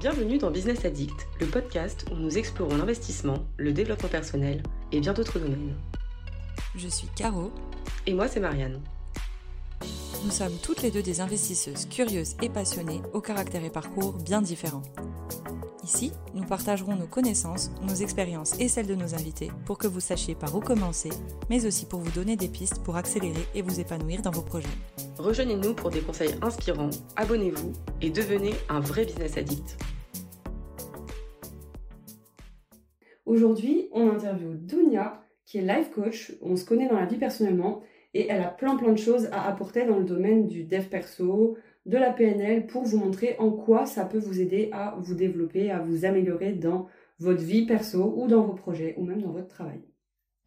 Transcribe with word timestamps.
Bienvenue 0.00 0.38
dans 0.38 0.50
Business 0.50 0.84
Addict, 0.84 1.26
le 1.40 1.46
podcast 1.46 2.04
où 2.10 2.16
nous 2.16 2.36
explorons 2.36 2.76
l'investissement, 2.76 3.38
le 3.56 3.72
développement 3.72 4.08
personnel 4.08 4.62
et 4.92 5.00
bien 5.00 5.12
d'autres 5.12 5.38
domaines. 5.38 5.74
Je 6.76 6.88
suis 6.88 7.08
Caro. 7.16 7.50
Et 8.06 8.12
moi, 8.12 8.28
c'est 8.28 8.40
Marianne. 8.40 8.80
Nous 10.24 10.30
sommes 10.30 10.56
toutes 10.62 10.82
les 10.82 10.90
deux 10.90 11.02
des 11.02 11.20
investisseuses 11.20 11.86
curieuses 11.86 12.36
et 12.42 12.48
passionnées, 12.48 13.00
au 13.12 13.20
caractère 13.20 13.64
et 13.64 13.70
parcours 13.70 14.12
bien 14.14 14.42
différents. 14.42 14.82
Ici, 15.84 16.12
nous 16.34 16.44
partagerons 16.44 16.96
nos 16.96 17.06
connaissances, 17.06 17.70
nos 17.86 17.94
expériences 17.94 18.58
et 18.58 18.68
celles 18.68 18.86
de 18.86 18.94
nos 18.94 19.14
invités 19.14 19.50
pour 19.66 19.76
que 19.76 19.86
vous 19.86 20.00
sachiez 20.00 20.34
par 20.34 20.56
où 20.56 20.60
commencer, 20.60 21.10
mais 21.50 21.66
aussi 21.66 21.84
pour 21.84 22.00
vous 22.00 22.10
donner 22.10 22.36
des 22.36 22.48
pistes 22.48 22.82
pour 22.82 22.96
accélérer 22.96 23.46
et 23.54 23.60
vous 23.60 23.80
épanouir 23.80 24.22
dans 24.22 24.30
vos 24.30 24.40
projets. 24.40 24.66
Rejoignez-nous 25.18 25.74
pour 25.74 25.90
des 25.90 26.00
conseils 26.00 26.36
inspirants, 26.40 26.88
abonnez-vous 27.16 27.72
et 28.00 28.08
devenez 28.08 28.54
un 28.70 28.80
vrai 28.80 29.04
business 29.04 29.36
addict. 29.36 29.76
Aujourd'hui, 33.26 33.90
on 33.92 34.08
interviewe 34.08 34.54
Dunia, 34.54 35.22
qui 35.44 35.58
est 35.58 35.62
life 35.62 35.90
coach. 35.90 36.32
On 36.40 36.56
se 36.56 36.64
connaît 36.64 36.88
dans 36.88 36.98
la 36.98 37.04
vie 37.04 37.18
personnellement 37.18 37.82
et 38.14 38.28
elle 38.30 38.42
a 38.42 38.48
plein 38.48 38.76
plein 38.76 38.92
de 38.92 38.98
choses 38.98 39.28
à 39.32 39.46
apporter 39.46 39.84
dans 39.84 39.98
le 39.98 40.04
domaine 40.04 40.46
du 40.46 40.64
dev 40.64 40.84
perso, 40.84 41.58
de 41.86 41.98
la 41.98 42.12
PNL 42.12 42.66
pour 42.66 42.84
vous 42.84 42.98
montrer 42.98 43.36
en 43.38 43.50
quoi 43.50 43.86
ça 43.86 44.04
peut 44.04 44.18
vous 44.18 44.40
aider 44.40 44.70
à 44.72 44.96
vous 44.98 45.14
développer, 45.14 45.70
à 45.70 45.80
vous 45.80 46.04
améliorer 46.04 46.52
dans 46.52 46.88
votre 47.18 47.42
vie 47.42 47.66
perso 47.66 48.14
ou 48.16 48.26
dans 48.26 48.42
vos 48.42 48.54
projets 48.54 48.94
ou 48.96 49.04
même 49.04 49.20
dans 49.20 49.32
votre 49.32 49.48
travail. 49.48 49.82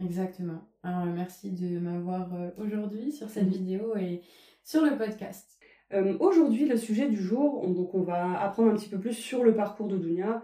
Exactement. 0.04 0.68
Alors, 0.84 1.06
merci 1.06 1.52
de 1.52 1.80
m'avoir 1.80 2.34
euh, 2.36 2.52
aujourd'hui 2.58 3.12
sur 3.12 3.30
cette 3.30 3.48
vidéo 3.48 3.96
et 3.98 4.22
sur 4.64 4.86
le 4.86 4.98
podcast. 4.98 5.58
Euh, 5.94 6.18
aujourd'hui, 6.20 6.68
le 6.68 6.78
sujet 6.78 7.08
du 7.08 7.18
jour, 7.18 7.62
on, 7.64 7.72
donc 7.72 7.96
on 7.96 8.02
va 8.02 8.40
apprendre 8.40 8.72
un 8.72 8.76
petit 8.76 8.90
peu 8.90 9.00
plus 9.00 9.14
sur 9.14 9.44
le 9.44 9.56
parcours 9.56 9.88
de 9.88 9.98
Dunia. 9.98 10.44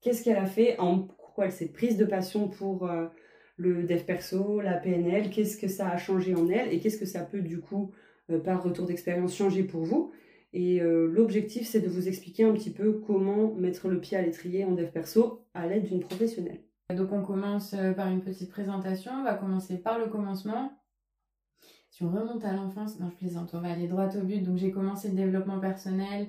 Qu'est-ce 0.00 0.22
qu'elle 0.22 0.36
a 0.36 0.46
fait, 0.46 0.78
en 0.78 1.08
quoi 1.34 1.46
elle 1.46 1.52
s'est 1.52 1.72
prise 1.72 1.96
de 1.96 2.04
passion 2.04 2.48
pour 2.48 2.88
euh, 2.88 3.06
le 3.56 3.84
dev 3.84 4.04
perso, 4.04 4.60
la 4.60 4.74
PNL, 4.74 5.30
qu'est-ce 5.30 5.56
que 5.56 5.68
ça 5.68 5.88
a 5.88 5.96
changé 5.96 6.34
en 6.34 6.48
elle 6.48 6.72
et 6.72 6.78
qu'est-ce 6.78 6.98
que 6.98 7.06
ça 7.06 7.20
peut 7.20 7.40
du 7.40 7.60
coup, 7.60 7.92
par 8.44 8.62
retour 8.62 8.86
d'expérience, 8.86 9.36
changer 9.36 9.62
pour 9.62 9.82
vous. 9.82 10.12
Et 10.52 10.80
l'objectif, 10.80 11.66
c'est 11.66 11.80
de 11.80 11.88
vous 11.88 12.08
expliquer 12.08 12.44
un 12.44 12.52
petit 12.52 12.70
peu 12.70 13.00
comment 13.06 13.54
mettre 13.54 13.88
le 13.88 14.00
pied 14.00 14.16
à 14.16 14.22
l'étrier 14.22 14.64
en 14.64 14.72
dev 14.72 14.90
perso 14.90 15.46
à 15.54 15.66
l'aide 15.66 15.84
d'une 15.84 16.00
professionnelle. 16.00 16.62
Donc 16.94 17.10
on 17.12 17.22
commence 17.22 17.74
par 17.96 18.08
une 18.08 18.20
petite 18.20 18.50
présentation, 18.50 19.12
on 19.12 19.24
va 19.24 19.34
commencer 19.34 19.78
par 19.78 19.98
le 19.98 20.08
commencement. 20.08 20.72
Si 21.90 22.04
on 22.04 22.10
remonte 22.10 22.44
à 22.44 22.52
l'enfance, 22.52 23.00
non 23.00 23.08
je 23.10 23.16
plaisante, 23.16 23.54
on 23.54 23.60
va 23.60 23.70
aller 23.70 23.86
droit 23.86 24.08
au 24.16 24.22
but. 24.22 24.42
Donc 24.42 24.58
j'ai 24.58 24.70
commencé 24.70 25.08
le 25.08 25.14
développement 25.14 25.58
personnel 25.58 26.26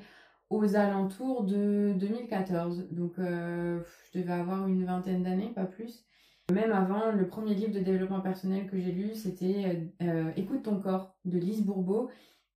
aux 0.50 0.76
alentours 0.76 1.44
de 1.44 1.94
2014. 1.98 2.90
Donc 2.92 3.16
je 3.18 3.82
devais 4.14 4.34
avoir 4.34 4.68
une 4.68 4.86
vingtaine 4.86 5.24
d'années, 5.24 5.52
pas 5.54 5.66
plus. 5.66 6.06
Même 6.52 6.72
avant, 6.72 7.12
le 7.12 7.28
premier 7.28 7.56
livre 7.56 7.74
de 7.74 7.80
développement 7.80 8.22
personnel 8.22 8.68
que 8.70 8.78
j'ai 8.78 8.92
lu, 8.92 9.16
c'était 9.16 9.92
Écoute 10.38 10.64
ton 10.64 10.80
corps 10.80 11.18
de 11.26 11.38
Lise 11.38 11.66
Bourbeau, 11.66 12.10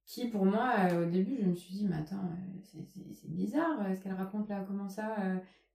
qui 0.07 0.27
pour 0.29 0.45
moi, 0.45 0.73
au 0.99 1.05
début, 1.05 1.37
je 1.39 1.45
me 1.45 1.55
suis 1.55 1.73
dit, 1.75 1.85
mais 1.85 1.97
attends, 1.97 2.31
c'est 2.63 3.29
bizarre 3.29 3.85
ce 3.93 4.01
qu'elle 4.01 4.13
raconte 4.13 4.49
là, 4.49 4.63
comment 4.67 4.89
ça 4.89 5.15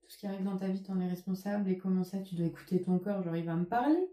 tout 0.03 0.09
ce 0.09 0.17
qui 0.17 0.27
arrive 0.27 0.43
dans 0.43 0.57
ta 0.57 0.67
vie, 0.67 0.83
t'en 0.83 0.99
es 0.99 1.07
responsable 1.07 1.69
et 1.69 1.77
comment 1.77 2.03
ça, 2.03 2.17
tu 2.19 2.35
dois 2.35 2.45
écouter 2.45 2.81
ton 2.81 2.99
corps, 2.99 3.23
genre 3.23 3.35
il 3.35 3.45
va 3.45 3.55
me 3.55 3.65
parler? 3.65 4.09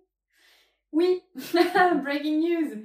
Oui, 0.92 1.22
breaking 2.02 2.41
news. 2.41 2.82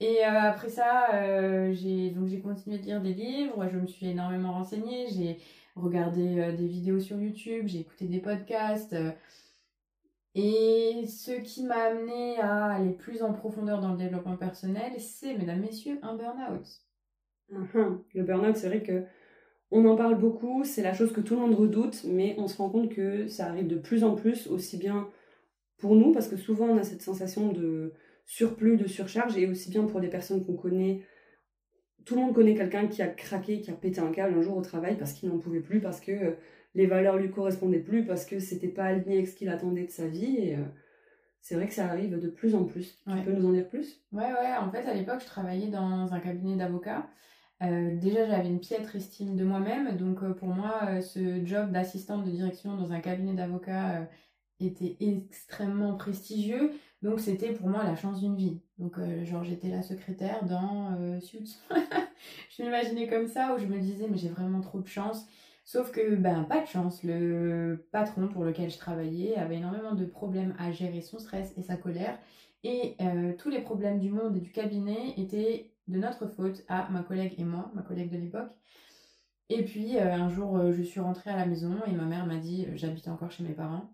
Et 0.00 0.24
euh, 0.24 0.40
après 0.40 0.68
ça, 0.68 1.14
euh, 1.14 1.72
j'ai 1.72 2.10
donc 2.10 2.28
j'ai 2.28 2.40
continué 2.40 2.78
de 2.78 2.84
lire 2.84 3.00
des 3.00 3.14
livres, 3.14 3.68
je 3.72 3.78
me 3.78 3.86
suis 3.86 4.06
énormément 4.06 4.52
renseignée, 4.52 5.06
j'ai 5.08 5.38
regardé 5.74 6.38
euh, 6.38 6.56
des 6.56 6.66
vidéos 6.66 7.00
sur 7.00 7.20
YouTube, 7.20 7.66
j'ai 7.66 7.80
écouté 7.80 8.06
des 8.06 8.20
podcasts. 8.20 8.94
Et 10.40 11.04
ce 11.06 11.32
qui 11.32 11.64
m'a 11.64 11.86
amené 11.86 12.38
à 12.38 12.66
aller 12.66 12.92
plus 12.92 13.22
en 13.22 13.32
profondeur 13.32 13.80
dans 13.80 13.90
le 13.90 13.98
développement 13.98 14.36
personnel, 14.36 14.92
c'est, 14.98 15.34
mesdames, 15.34 15.60
messieurs, 15.60 15.98
un 16.02 16.14
burn-out. 16.16 16.64
Uh-huh. 17.52 17.98
Le 18.14 18.22
burn-out, 18.22 18.56
c'est 18.56 18.68
vrai 18.68 18.82
que 18.84 19.02
on 19.72 19.84
en 19.84 19.96
parle 19.96 20.16
beaucoup, 20.16 20.62
c'est 20.62 20.82
la 20.82 20.94
chose 20.94 21.12
que 21.12 21.20
tout 21.20 21.34
le 21.34 21.40
monde 21.40 21.56
redoute, 21.56 22.04
mais 22.04 22.36
on 22.38 22.46
se 22.46 22.56
rend 22.56 22.70
compte 22.70 22.90
que 22.90 23.26
ça 23.26 23.46
arrive 23.46 23.66
de 23.66 23.76
plus 23.76 24.04
en 24.04 24.14
plus, 24.14 24.46
aussi 24.46 24.76
bien 24.76 25.08
pour 25.76 25.96
nous, 25.96 26.12
parce 26.12 26.28
que 26.28 26.36
souvent 26.36 26.66
on 26.66 26.78
a 26.78 26.84
cette 26.84 27.02
sensation 27.02 27.52
de 27.52 27.92
surplus, 28.24 28.76
de 28.76 28.86
surcharge, 28.86 29.36
et 29.36 29.48
aussi 29.48 29.70
bien 29.70 29.84
pour 29.84 29.98
les 29.98 30.08
personnes 30.08 30.44
qu'on 30.46 30.56
connaît. 30.56 31.02
Tout 32.08 32.14
le 32.14 32.22
monde 32.22 32.34
connaît 32.34 32.54
quelqu'un 32.54 32.86
qui 32.86 33.02
a 33.02 33.06
craqué, 33.06 33.60
qui 33.60 33.70
a 33.70 33.74
pété 33.74 34.00
un 34.00 34.10
câble 34.10 34.38
un 34.38 34.40
jour 34.40 34.56
au 34.56 34.62
travail 34.62 34.96
parce 34.96 35.12
qu'il 35.12 35.28
n'en 35.28 35.36
pouvait 35.36 35.60
plus, 35.60 35.78
parce 35.78 36.00
que 36.00 36.36
les 36.74 36.86
valeurs 36.86 37.18
lui 37.18 37.30
correspondaient 37.30 37.80
plus, 37.80 38.06
parce 38.06 38.24
que 38.24 38.38
c'était 38.38 38.68
pas 38.68 38.84
aligné 38.84 39.16
avec 39.16 39.28
ce 39.28 39.36
qu'il 39.36 39.50
attendait 39.50 39.84
de 39.84 39.90
sa 39.90 40.06
vie. 40.06 40.36
Et 40.38 40.54
euh, 40.54 40.64
c'est 41.42 41.54
vrai 41.54 41.66
que 41.66 41.74
ça 41.74 41.84
arrive 41.84 42.18
de 42.18 42.28
plus 42.28 42.54
en 42.54 42.64
plus. 42.64 42.96
Tu 43.06 43.22
peux 43.26 43.32
nous 43.32 43.46
en 43.46 43.52
dire 43.52 43.68
plus? 43.68 44.00
Ouais, 44.12 44.24
ouais. 44.24 44.56
En 44.58 44.70
fait, 44.70 44.86
à 44.86 44.94
l'époque, 44.94 45.20
je 45.20 45.26
travaillais 45.26 45.68
dans 45.68 46.10
un 46.10 46.18
cabinet 46.20 46.56
d'avocats. 46.56 47.06
Euh, 47.62 47.94
déjà, 47.98 48.26
j'avais 48.26 48.48
une 48.48 48.60
piètre 48.60 48.96
estime 48.96 49.36
de 49.36 49.44
moi-même, 49.44 49.98
donc 49.98 50.22
euh, 50.22 50.32
pour 50.32 50.48
moi, 50.48 50.80
euh, 50.88 51.00
ce 51.02 51.44
job 51.44 51.72
d'assistante 51.72 52.24
de 52.24 52.30
direction 52.30 52.74
dans 52.74 52.92
un 52.92 53.00
cabinet 53.00 53.34
d'avocat 53.34 54.08
était 54.60 54.96
extrêmement 55.00 55.94
prestigieux. 55.94 56.72
Donc 57.02 57.20
c'était 57.20 57.52
pour 57.52 57.68
moi 57.68 57.84
la 57.84 57.96
chance 57.96 58.20
d'une 58.20 58.36
vie. 58.36 58.60
Donc 58.78 58.98
genre 59.24 59.44
j'étais 59.44 59.68
la 59.68 59.82
secrétaire 59.82 60.44
dans 60.44 61.20
Suits. 61.20 61.58
je 62.56 62.62
m'imaginais 62.62 63.08
comme 63.08 63.28
ça 63.28 63.54
où 63.54 63.58
je 63.58 63.66
me 63.66 63.78
disais 63.78 64.08
mais 64.10 64.18
j'ai 64.18 64.28
vraiment 64.28 64.60
trop 64.60 64.80
de 64.80 64.88
chance. 64.88 65.26
Sauf 65.64 65.92
que 65.92 66.16
ben 66.16 66.44
pas 66.44 66.60
de 66.60 66.66
chance. 66.66 67.04
Le 67.04 67.86
patron 67.92 68.28
pour 68.28 68.44
lequel 68.44 68.70
je 68.70 68.78
travaillais 68.78 69.36
avait 69.36 69.56
énormément 69.56 69.94
de 69.94 70.06
problèmes 70.06 70.54
à 70.58 70.72
gérer 70.72 71.02
son 71.02 71.18
stress 71.18 71.52
et 71.56 71.62
sa 71.62 71.76
colère. 71.76 72.18
Et 72.64 72.96
tous 73.38 73.50
les 73.50 73.60
problèmes 73.60 74.00
du 74.00 74.10
monde 74.10 74.36
et 74.36 74.40
du 74.40 74.50
cabinet 74.50 75.14
étaient 75.16 75.70
de 75.88 75.98
notre 75.98 76.26
faute 76.26 76.64
à 76.68 76.88
ma 76.90 77.02
collègue 77.02 77.34
et 77.38 77.44
moi, 77.44 77.70
ma 77.74 77.82
collègue 77.82 78.10
de 78.10 78.18
l'époque. 78.18 78.50
Et 79.48 79.64
puis 79.64 79.96
euh, 79.96 80.12
un 80.12 80.28
jour, 80.28 80.58
euh, 80.58 80.72
je 80.72 80.82
suis 80.82 81.00
rentrée 81.00 81.30
à 81.30 81.36
la 81.36 81.46
maison 81.46 81.74
et 81.86 81.92
ma 81.92 82.04
mère 82.04 82.26
m'a 82.26 82.36
dit, 82.36 82.66
euh, 82.66 82.72
j'habitais 82.76 83.08
encore 83.08 83.30
chez 83.30 83.42
mes 83.42 83.54
parents, 83.54 83.90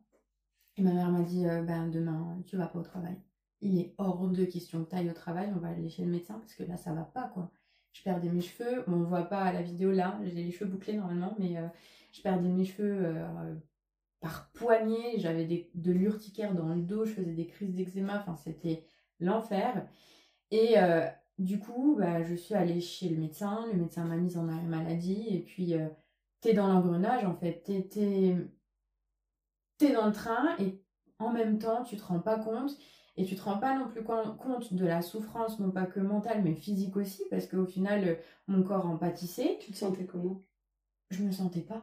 et 0.76 0.82
ma 0.82 0.92
mère 0.92 1.10
m'a 1.10 1.22
dit, 1.22 1.44
ben 1.44 1.88
demain, 1.88 2.42
tu 2.46 2.56
vas 2.56 2.66
pas 2.66 2.78
au 2.78 2.82
travail. 2.82 3.16
Il 3.60 3.78
est 3.78 3.94
hors 3.98 4.28
de 4.28 4.44
question 4.44 4.84
que 4.84 4.94
ailles 4.94 5.10
au 5.10 5.14
travail, 5.14 5.50
on 5.54 5.58
va 5.58 5.68
aller 5.68 5.88
chez 5.88 6.04
le 6.04 6.10
médecin 6.10 6.34
parce 6.34 6.54
que 6.54 6.64
là, 6.64 6.76
ça 6.76 6.92
va 6.92 7.02
pas 7.02 7.28
quoi. 7.28 7.50
Je 7.92 8.02
perdais 8.02 8.28
mes 8.28 8.40
cheveux, 8.40 8.84
on 8.88 8.96
ne 8.96 9.04
voit 9.04 9.22
pas 9.22 9.52
la 9.52 9.62
vidéo 9.62 9.92
là, 9.92 10.18
j'ai 10.24 10.42
les 10.42 10.50
cheveux 10.50 10.70
bouclés 10.70 10.94
normalement, 10.94 11.34
mais 11.38 11.56
je 12.12 12.20
perdais 12.22 12.48
mes 12.48 12.64
cheveux 12.64 13.14
par 14.20 14.50
poignée, 14.52 15.18
j'avais 15.18 15.46
de 15.74 15.92
l'urticaire 15.92 16.54
dans 16.54 16.74
le 16.74 16.82
dos, 16.82 17.04
je 17.04 17.12
faisais 17.12 17.32
des 17.32 17.46
crises 17.46 17.74
d'eczéma, 17.74 18.20
enfin 18.20 18.36
c'était 18.36 18.84
l'enfer. 19.20 19.86
Et 20.50 20.74
du 21.38 21.58
coup, 21.58 21.96
bah, 21.98 22.22
je 22.22 22.34
suis 22.34 22.54
allée 22.54 22.80
chez 22.80 23.08
le 23.08 23.16
médecin, 23.18 23.66
le 23.72 23.78
médecin 23.78 24.04
m'a 24.04 24.16
mise 24.16 24.36
en 24.36 24.42
maladie, 24.42 25.26
et 25.30 25.40
puis 25.40 25.74
euh, 25.74 25.88
t'es 26.40 26.52
dans 26.52 26.68
l'engrenage 26.68 27.24
en 27.24 27.34
fait, 27.34 27.62
t'es, 27.64 28.36
t'es, 29.78 29.92
dans 29.92 30.06
le 30.06 30.12
train, 30.12 30.56
et 30.58 30.80
en 31.18 31.32
même 31.32 31.58
temps, 31.58 31.84
tu 31.84 31.96
te 31.96 32.04
rends 32.04 32.20
pas 32.20 32.38
compte, 32.38 32.76
et 33.16 33.24
tu 33.24 33.36
te 33.36 33.42
rends 33.42 33.58
pas 33.58 33.78
non 33.78 33.88
plus 33.88 34.02
compte 34.02 34.74
de 34.74 34.86
la 34.86 35.02
souffrance, 35.02 35.60
non 35.60 35.70
pas 35.70 35.86
que 35.86 36.00
mentale, 36.00 36.42
mais 36.42 36.54
physique 36.54 36.96
aussi, 36.96 37.22
parce 37.30 37.46
qu'au 37.46 37.66
final, 37.66 38.08
euh, 38.08 38.14
mon 38.48 38.62
corps 38.62 38.86
en 38.86 38.96
pâtissait. 38.96 39.58
Tu 39.60 39.72
te 39.72 39.76
sentais 39.76 40.04
comment? 40.06 40.42
Je 41.10 41.22
me 41.22 41.32
sentais 41.32 41.60
pas. 41.60 41.82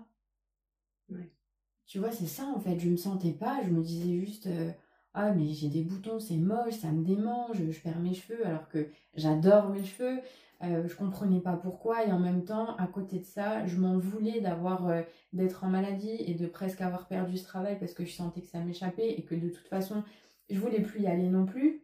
Tu 1.85 1.99
vois, 1.99 2.11
c'est 2.11 2.25
ça 2.27 2.45
en 2.45 2.59
fait, 2.59 2.79
je 2.79 2.89
me 2.89 2.97
sentais 2.97 3.33
pas, 3.33 3.61
je 3.63 3.69
me 3.69 3.81
disais 3.83 4.19
juste. 4.19 4.47
Euh, 4.47 4.71
ah 5.13 5.33
mais 5.33 5.49
j'ai 5.53 5.67
des 5.67 5.81
boutons, 5.83 6.19
c'est 6.19 6.37
moche, 6.37 6.75
ça 6.75 6.91
me 6.91 7.03
démange, 7.03 7.57
je 7.69 7.79
perds 7.81 7.99
mes 7.99 8.13
cheveux 8.13 8.45
alors 8.45 8.69
que 8.69 8.87
j'adore 9.15 9.69
mes 9.69 9.83
cheveux. 9.83 10.19
Euh, 10.63 10.87
je 10.87 10.95
comprenais 10.95 11.39
pas 11.39 11.57
pourquoi 11.57 12.05
et 12.05 12.11
en 12.11 12.19
même 12.19 12.43
temps 12.43 12.75
à 12.77 12.85
côté 12.85 13.19
de 13.19 13.25
ça 13.25 13.65
je 13.65 13.77
m'en 13.77 13.97
voulais 13.97 14.41
d'avoir 14.41 14.87
euh, 14.87 15.01
d'être 15.33 15.63
en 15.63 15.69
maladie 15.69 16.17
et 16.19 16.35
de 16.35 16.45
presque 16.45 16.81
avoir 16.81 17.07
perdu 17.07 17.37
ce 17.37 17.45
travail 17.45 17.79
parce 17.79 17.93
que 17.93 18.05
je 18.05 18.11
sentais 18.11 18.41
que 18.41 18.47
ça 18.47 18.59
m'échappait 18.59 19.11
et 19.11 19.23
que 19.23 19.33
de 19.33 19.49
toute 19.49 19.67
façon 19.67 20.03
je 20.49 20.59
voulais 20.59 20.81
plus 20.81 21.01
y 21.01 21.07
aller 21.07 21.27
non 21.27 21.45
plus 21.45 21.81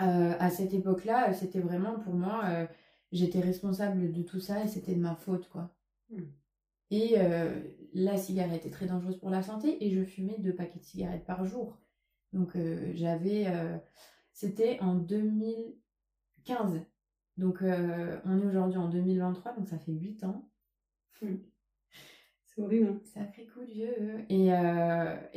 euh, 0.00 0.34
à 0.38 0.50
cette 0.50 0.72
époque 0.72 1.04
là 1.04 1.32
c'était 1.32 1.60
vraiment 1.60 1.98
pour 1.98 2.14
moi 2.14 2.44
j'étais 3.10 3.40
responsable 3.40 4.12
de 4.12 4.22
tout 4.22 4.40
ça 4.40 4.62
et 4.62 4.68
c'était 4.68 4.94
de 4.94 5.00
ma 5.00 5.16
faute 5.16 5.48
quoi 5.48 5.74
hmm. 6.10 6.22
et 6.92 7.16
la 7.92 8.16
cigarette 8.16 8.66
est 8.66 8.70
très 8.70 8.86
dangereuse 8.86 9.18
pour 9.18 9.30
la 9.30 9.42
santé 9.42 9.84
et 9.84 9.90
je 9.90 10.04
fumais 10.04 10.36
deux 10.38 10.54
paquets 10.54 10.78
de 10.78 10.84
cigarettes 10.84 11.24
par 11.24 11.44
jour 11.44 11.76
donc 12.32 12.56
euh, 12.56 12.92
j'avais... 12.94 13.46
Euh, 13.48 13.76
c'était 14.32 14.78
en 14.80 14.94
2015. 14.94 16.80
Donc 17.36 17.62
euh, 17.62 18.18
on 18.24 18.38
est 18.40 18.46
aujourd'hui 18.46 18.78
en 18.78 18.88
2023, 18.88 19.54
donc 19.54 19.68
ça 19.68 19.78
fait 19.78 19.92
8 19.92 20.24
ans. 20.24 20.48
Hmm. 21.22 21.36
C'est 22.44 22.62
horrible. 22.62 22.88
Hein. 22.88 23.00
Sacré 23.04 23.46
coup 23.46 23.60
de 23.60 23.72
vieux. 23.72 24.24
Et, 24.28 24.48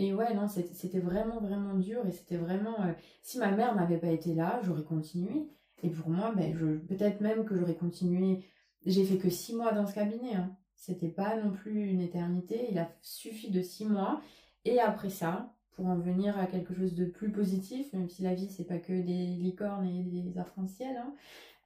et 0.04 0.14
ouais, 0.14 0.34
non, 0.34 0.48
c'était 0.48 1.00
vraiment, 1.00 1.40
vraiment 1.40 1.76
dur. 1.76 2.06
Et 2.08 2.12
c'était 2.12 2.38
vraiment... 2.38 2.76
si 3.22 3.38
ma 3.38 3.52
mère 3.52 3.76
n'avait 3.76 4.00
pas 4.00 4.10
été 4.10 4.34
là, 4.34 4.60
j'aurais 4.64 4.84
continué. 4.84 5.48
Et 5.84 5.90
pour 5.92 6.10
moi, 6.10 6.34
ben, 6.36 6.58
peut-être 6.88 7.22
même 7.22 7.46
que 7.46 7.56
j'aurais 7.56 7.76
continué... 7.76 8.44
J'ai 8.86 9.06
fait 9.06 9.18
que 9.18 9.30
6 9.30 9.56
mois 9.56 9.74
dans 9.74 9.86
ce 9.86 9.94
cabinet. 9.94 10.34
Hein. 10.34 10.58
C'était 10.84 11.08
pas 11.08 11.38
non 11.38 11.52
plus 11.52 11.90
une 11.90 12.02
éternité. 12.02 12.68
Il 12.70 12.78
a 12.78 12.92
suffi 13.02 13.50
de 13.50 13.62
six 13.62 13.86
mois. 13.86 14.22
Et 14.66 14.82
après 14.82 15.10
ça, 15.10 15.56
pour 15.72 15.86
en 15.88 15.98
venir 15.98 16.38
à 16.38 16.46
quelque 16.46 16.74
chose 16.74 16.94
de 16.94 17.06
plus 17.06 17.32
positif, 17.32 17.94
même 17.94 18.10
si 18.10 18.22
la 18.22 18.34
vie, 18.34 18.50
c'est 18.50 18.66
pas 18.66 18.80
que 18.80 18.92
des 18.92 19.28
licornes 19.28 19.88
et 19.88 20.04
des 20.04 20.38
arcs-en-ciel. 20.38 20.98
Hein, 20.98 21.14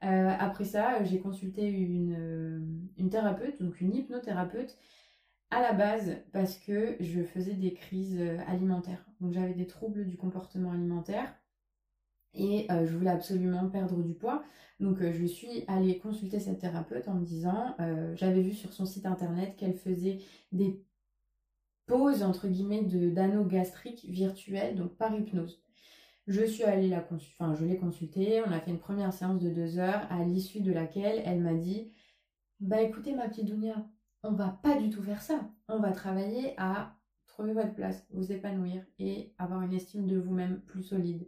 euh, 0.04 0.30
après 0.38 0.64
ça, 0.64 1.02
j'ai 1.04 1.18
consulté 1.18 1.66
une, 1.68 2.14
euh, 2.16 2.60
une 2.98 3.10
thérapeute, 3.10 3.60
donc 3.60 3.80
une 3.80 3.94
hypnothérapeute, 3.94 4.76
à 5.50 5.60
la 5.60 5.72
base 5.72 6.16
parce 6.32 6.56
que 6.58 6.96
je 7.00 7.22
faisais 7.22 7.54
des 7.54 7.74
crises 7.74 8.20
euh, 8.20 8.38
alimentaires. 8.46 9.04
Donc 9.20 9.32
j'avais 9.32 9.54
des 9.54 9.66
troubles 9.66 10.06
du 10.06 10.16
comportement 10.16 10.72
alimentaire 10.72 11.34
et 12.34 12.68
je 12.70 12.96
voulais 12.96 13.10
absolument 13.10 13.68
perdre 13.68 14.02
du 14.02 14.14
poids. 14.14 14.44
Donc 14.80 15.02
je 15.02 15.24
suis 15.24 15.64
allée 15.66 15.98
consulter 15.98 16.38
cette 16.38 16.60
thérapeute 16.60 17.08
en 17.08 17.14
me 17.14 17.24
disant, 17.24 17.74
j'avais 18.14 18.42
vu 18.42 18.52
sur 18.52 18.72
son 18.72 18.86
site 18.86 19.06
internet 19.06 19.56
qu'elle 19.56 19.74
faisait 19.74 20.18
des 20.52 20.84
pauses 21.86 22.22
entre 22.22 22.46
guillemets 22.46 22.84
d'anneaux 22.84 23.44
gastriques 23.44 24.04
virtuels, 24.08 24.76
donc 24.76 24.94
par 24.96 25.12
hypnose. 25.14 25.60
Je 26.28 26.44
suis 26.44 26.64
allée 26.64 26.90
la 26.90 27.02
enfin, 27.10 27.54
je 27.54 27.64
l'ai 27.64 27.78
consultée, 27.78 28.42
on 28.46 28.50
a 28.50 28.60
fait 28.60 28.70
une 28.70 28.78
première 28.78 29.14
séance 29.14 29.40
de 29.40 29.48
deux 29.48 29.78
heures, 29.78 30.06
à 30.10 30.24
l'issue 30.24 30.60
de 30.60 30.70
laquelle 30.70 31.22
elle 31.24 31.40
m'a 31.40 31.54
dit 31.54 31.90
Bah 32.60 32.82
écoutez, 32.82 33.14
ma 33.14 33.30
petite 33.30 33.46
Dounia, 33.46 33.88
on 34.22 34.32
va 34.32 34.48
pas 34.62 34.78
du 34.78 34.90
tout 34.90 35.02
faire 35.02 35.22
ça. 35.22 35.50
On 35.68 35.78
va 35.78 35.90
travailler 35.90 36.52
à 36.58 36.94
trouver 37.28 37.54
votre 37.54 37.72
place, 37.72 38.06
vous 38.10 38.30
épanouir 38.30 38.84
et 38.98 39.32
avoir 39.38 39.62
une 39.62 39.72
estime 39.72 40.06
de 40.06 40.18
vous-même 40.18 40.60
plus 40.66 40.82
solide. 40.82 41.26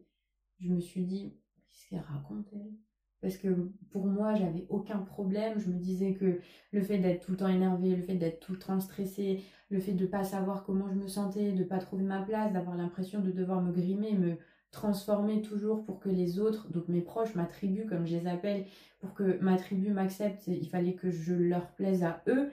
Je 0.59 0.69
me 0.69 0.81
suis 0.81 1.07
dit 1.07 1.33
Qu'est-ce 1.71 1.89
qu'elle 1.89 2.01
raconte, 2.01 2.49
elle? 2.53 2.75
Parce 3.23 3.39
que 3.39 3.49
pour 3.93 4.07
moi, 4.07 4.35
j'avais 4.35 4.67
aucun 4.69 4.99
problème. 4.99 5.59
Je 5.59 5.71
me 5.71 5.79
disais 5.79 6.13
que 6.13 6.41
le 6.73 6.83
fait 6.83 6.99
d'être 6.99 7.25
tout 7.25 7.31
le 7.31 7.39
temps 7.39 7.49
énervé, 7.49 7.97
le 7.97 8.03
fait 8.03 8.17
d'être 8.17 8.41
tout 8.41 8.53
le 8.53 8.59
temps 8.59 8.81
stressé, 8.81 9.43
le 9.71 9.81
fait 9.81 9.95
de 9.95 10.05
pas 10.05 10.25
savoir 10.25 10.63
comment 10.63 10.91
je 10.91 10.95
me 10.97 11.09
sentais, 11.09 11.53
de 11.53 11.65
pas 11.65 11.79
trouver 11.79 12.05
ma 12.05 12.21
place, 12.21 12.53
d'avoir 12.53 12.77
l'impression 12.77 13.21
de 13.21 13.31
devoir 13.31 13.63
me 13.63 13.73
grimer, 13.73 14.13
me 14.13 14.37
transformer 14.71 15.43
toujours 15.43 15.85
pour 15.85 15.99
que 16.01 16.09
les 16.09 16.39
autres, 16.39 16.71
donc 16.71 16.89
mes 16.89 17.01
proches, 17.01 17.35
ma 17.35 17.45
tribu 17.45 17.87
comme 17.87 18.07
je 18.07 18.17
les 18.17 18.27
appelle, 18.27 18.67
pour 19.01 19.15
que 19.15 19.39
ma 19.41 19.57
tribu 19.57 19.91
m'accepte, 19.91 20.47
il 20.47 20.69
fallait 20.69 20.95
que 20.95 21.11
je 21.11 21.35
leur 21.35 21.73
plaise 21.73 22.05
à 22.05 22.23
eux. 22.29 22.51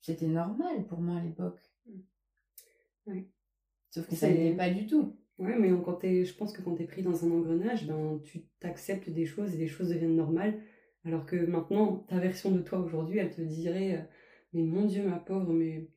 C'était 0.00 0.26
normal 0.26 0.86
pour 0.86 1.00
moi 1.00 1.18
à 1.18 1.22
l'époque. 1.22 1.60
Oui. 3.06 3.28
Sauf 3.90 4.06
que 4.06 4.14
ça 4.14 4.28
n'était 4.28 4.54
pas 4.54 4.70
du 4.70 4.86
tout. 4.86 5.16
Ouais, 5.38 5.56
mais 5.56 5.70
quand 5.84 6.00
je 6.02 6.34
pense 6.34 6.52
que 6.52 6.62
quand 6.62 6.74
tu 6.74 6.82
es 6.82 6.86
pris 6.86 7.02
dans 7.02 7.24
un 7.24 7.30
engrenage, 7.30 7.86
ben, 7.86 8.20
tu 8.24 8.42
t'acceptes 8.60 9.08
des 9.08 9.24
choses 9.24 9.54
et 9.54 9.58
les 9.58 9.68
choses 9.68 9.88
deviennent 9.88 10.16
normales. 10.16 10.60
Alors 11.04 11.24
que 11.26 11.36
maintenant, 11.36 12.04
ta 12.08 12.18
version 12.18 12.50
de 12.50 12.60
toi 12.60 12.80
aujourd'hui, 12.80 13.18
elle 13.18 13.30
te 13.30 13.40
dirait 13.40 13.94
euh, 13.94 14.02
Mais 14.52 14.62
mon 14.62 14.84
Dieu, 14.84 15.08
ma 15.08 15.18
pauvre, 15.18 15.52
mais 15.52 15.88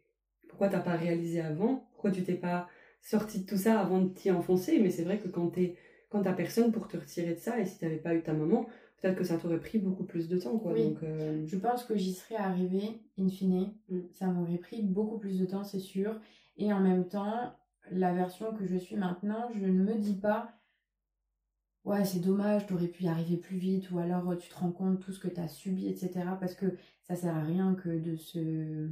pourquoi 0.47 0.69
t'as 0.69 0.79
pas 0.79 0.95
réalisé 0.95 1.41
avant? 1.41 1.87
Pourquoi 1.91 2.11
tu 2.11 2.23
t'es 2.23 2.35
pas 2.35 2.69
sorti 3.01 3.41
de 3.41 3.45
tout 3.45 3.57
ça 3.57 3.79
avant 3.79 4.01
de 4.01 4.09
t'y 4.09 4.31
enfoncer, 4.31 4.79
mais 4.79 4.89
c'est 4.89 5.03
vrai 5.03 5.19
que 5.19 5.27
quand 5.27 5.47
t'es 5.47 5.75
quand 6.09 6.23
t'as 6.23 6.33
personne 6.33 6.73
pour 6.73 6.89
te 6.89 6.97
retirer 6.97 7.35
de 7.35 7.39
ça, 7.39 7.57
et 7.59 7.65
si 7.65 7.79
t'avais 7.79 7.95
pas 7.95 8.13
eu 8.13 8.21
ta 8.21 8.33
maman, 8.33 8.67
peut-être 9.01 9.15
que 9.17 9.23
ça 9.23 9.37
t'aurait 9.37 9.61
pris 9.61 9.79
beaucoup 9.79 10.03
plus 10.03 10.27
de 10.27 10.37
temps, 10.37 10.57
quoi. 10.57 10.73
Donc, 10.73 11.01
euh, 11.03 11.45
Je 11.45 11.57
pense 11.57 11.85
que 11.85 11.95
j'y 11.95 12.13
serais 12.13 12.35
arrivée, 12.35 12.99
in 13.17 13.29
fine. 13.29 13.73
Mm. 13.87 13.99
Ça 14.11 14.27
m'aurait 14.27 14.57
pris 14.57 14.81
beaucoup 14.81 15.17
plus 15.17 15.39
de 15.39 15.45
temps, 15.45 15.63
c'est 15.63 15.79
sûr. 15.79 16.19
Et 16.57 16.73
en 16.73 16.81
même 16.81 17.07
temps, 17.07 17.53
la 17.91 18.13
version 18.13 18.53
que 18.53 18.65
je 18.65 18.75
suis 18.75 18.97
maintenant, 18.97 19.49
je 19.55 19.65
ne 19.65 19.83
me 19.83 19.95
dis 19.95 20.15
pas 20.15 20.51
ouais 21.83 22.05
c'est 22.05 22.19
dommage 22.19 22.67
t'aurais 22.67 22.87
pu 22.87 23.05
y 23.05 23.07
arriver 23.07 23.37
plus 23.37 23.57
vite 23.57 23.89
ou 23.91 23.97
alors 23.97 24.37
tu 24.37 24.49
te 24.49 24.55
rends 24.55 24.71
compte 24.71 24.99
tout 24.99 25.11
ce 25.11 25.19
que 25.19 25.27
t'as 25.27 25.47
subi 25.47 25.87
etc 25.87 26.11
parce 26.39 26.53
que 26.53 26.77
ça 27.01 27.15
sert 27.15 27.35
à 27.35 27.41
rien 27.41 27.73
que 27.73 27.89
de 27.89 28.15
se 28.15 28.87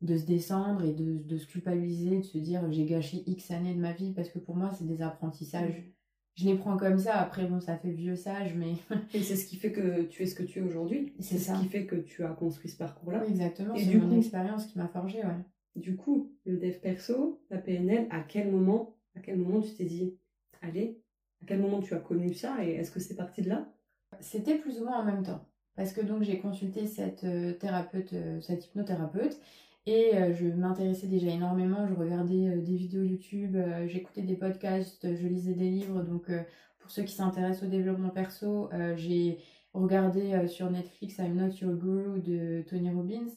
de 0.00 0.16
se 0.16 0.24
descendre 0.24 0.84
et 0.84 0.92
de, 0.92 1.18
de, 1.18 1.36
se 1.36 1.46
culpabiliser, 1.46 2.18
de 2.18 2.24
se 2.24 2.38
dire 2.38 2.70
j'ai 2.70 2.86
gâché 2.86 3.22
X 3.26 3.50
années 3.50 3.74
de 3.74 3.80
ma 3.80 3.92
vie 3.92 4.12
parce 4.12 4.30
que 4.30 4.38
pour 4.38 4.56
moi 4.56 4.70
c'est 4.76 4.86
des 4.86 5.02
apprentissages. 5.02 5.78
Mm. 5.78 5.92
Je 6.36 6.44
les 6.46 6.54
prends 6.54 6.78
comme 6.78 6.98
ça, 6.98 7.16
après 7.16 7.46
bon 7.46 7.60
ça 7.60 7.76
fait 7.76 7.90
vieux 7.90 8.16
sage 8.16 8.54
mais... 8.54 8.74
et 9.14 9.22
c'est 9.22 9.36
ce 9.36 9.46
qui 9.46 9.56
fait 9.56 9.72
que 9.72 10.02
tu 10.04 10.22
es 10.22 10.26
ce 10.26 10.34
que 10.34 10.42
tu 10.42 10.60
es 10.60 10.62
aujourd'hui. 10.62 11.12
C'est 11.20 11.38
ce 11.38 11.52
qui 11.60 11.68
fait 11.68 11.86
que 11.86 11.96
tu 11.96 12.24
as 12.24 12.30
construit 12.30 12.70
ce 12.70 12.78
parcours-là. 12.78 13.26
exactement, 13.26 13.74
c'est 13.76 13.94
mon 13.94 14.16
expérience 14.16 14.66
qui 14.66 14.78
m'a 14.78 14.88
forgé, 14.88 15.18
ouais. 15.18 15.44
Du 15.76 15.96
coup, 15.96 16.32
le 16.46 16.56
dev 16.56 16.80
perso, 16.80 17.40
la 17.48 17.58
PNL, 17.58 18.08
à 18.10 18.22
quel 18.22 18.50
moment, 18.50 18.96
à 19.14 19.20
quel 19.20 19.38
moment 19.38 19.60
tu 19.60 19.72
t'es 19.74 19.84
dit 19.84 20.18
allez, 20.62 21.00
à 21.42 21.46
quel 21.46 21.60
moment 21.60 21.80
tu 21.80 21.94
as 21.94 21.98
connu 21.98 22.34
ça 22.34 22.64
et 22.64 22.70
est-ce 22.70 22.90
que 22.90 23.00
c'est 23.00 23.14
parti 23.14 23.42
de 23.42 23.48
là? 23.50 23.72
C'était 24.20 24.56
plus 24.56 24.80
ou 24.80 24.84
moins 24.84 25.00
en 25.00 25.04
même 25.04 25.22
temps. 25.22 25.46
Parce 25.76 25.92
que 25.92 26.00
donc 26.00 26.22
j'ai 26.22 26.38
consulté 26.38 26.86
cette 26.86 27.24
euh, 27.24 27.52
thérapeute, 27.52 28.12
euh, 28.12 28.40
cette 28.40 28.66
hypnothérapeute, 28.66 29.40
et 29.86 30.14
euh, 30.14 30.34
je 30.34 30.46
m'intéressais 30.46 31.06
déjà 31.06 31.28
énormément, 31.28 31.86
je 31.88 31.94
regardais 31.94 32.48
euh, 32.48 32.60
des 32.60 32.76
vidéos 32.76 33.02
YouTube, 33.02 33.56
euh, 33.56 33.86
j'écoutais 33.88 34.22
des 34.22 34.36
podcasts, 34.36 35.14
je 35.16 35.26
lisais 35.26 35.54
des 35.54 35.70
livres. 35.70 36.02
Donc 36.02 36.30
pour 36.78 36.90
ceux 36.90 37.02
qui 37.02 37.14
s'intéressent 37.14 37.64
au 37.64 37.70
développement 37.70 38.10
perso, 38.10 38.70
j'ai 38.96 39.38
regardé 39.72 40.48
sur 40.48 40.70
Netflix 40.70 41.18
I'm 41.18 41.34
Not 41.34 41.52
Your 41.60 41.74
Guru 41.74 42.20
de 42.20 42.62
Tony 42.68 42.90
Robbins. 42.90 43.28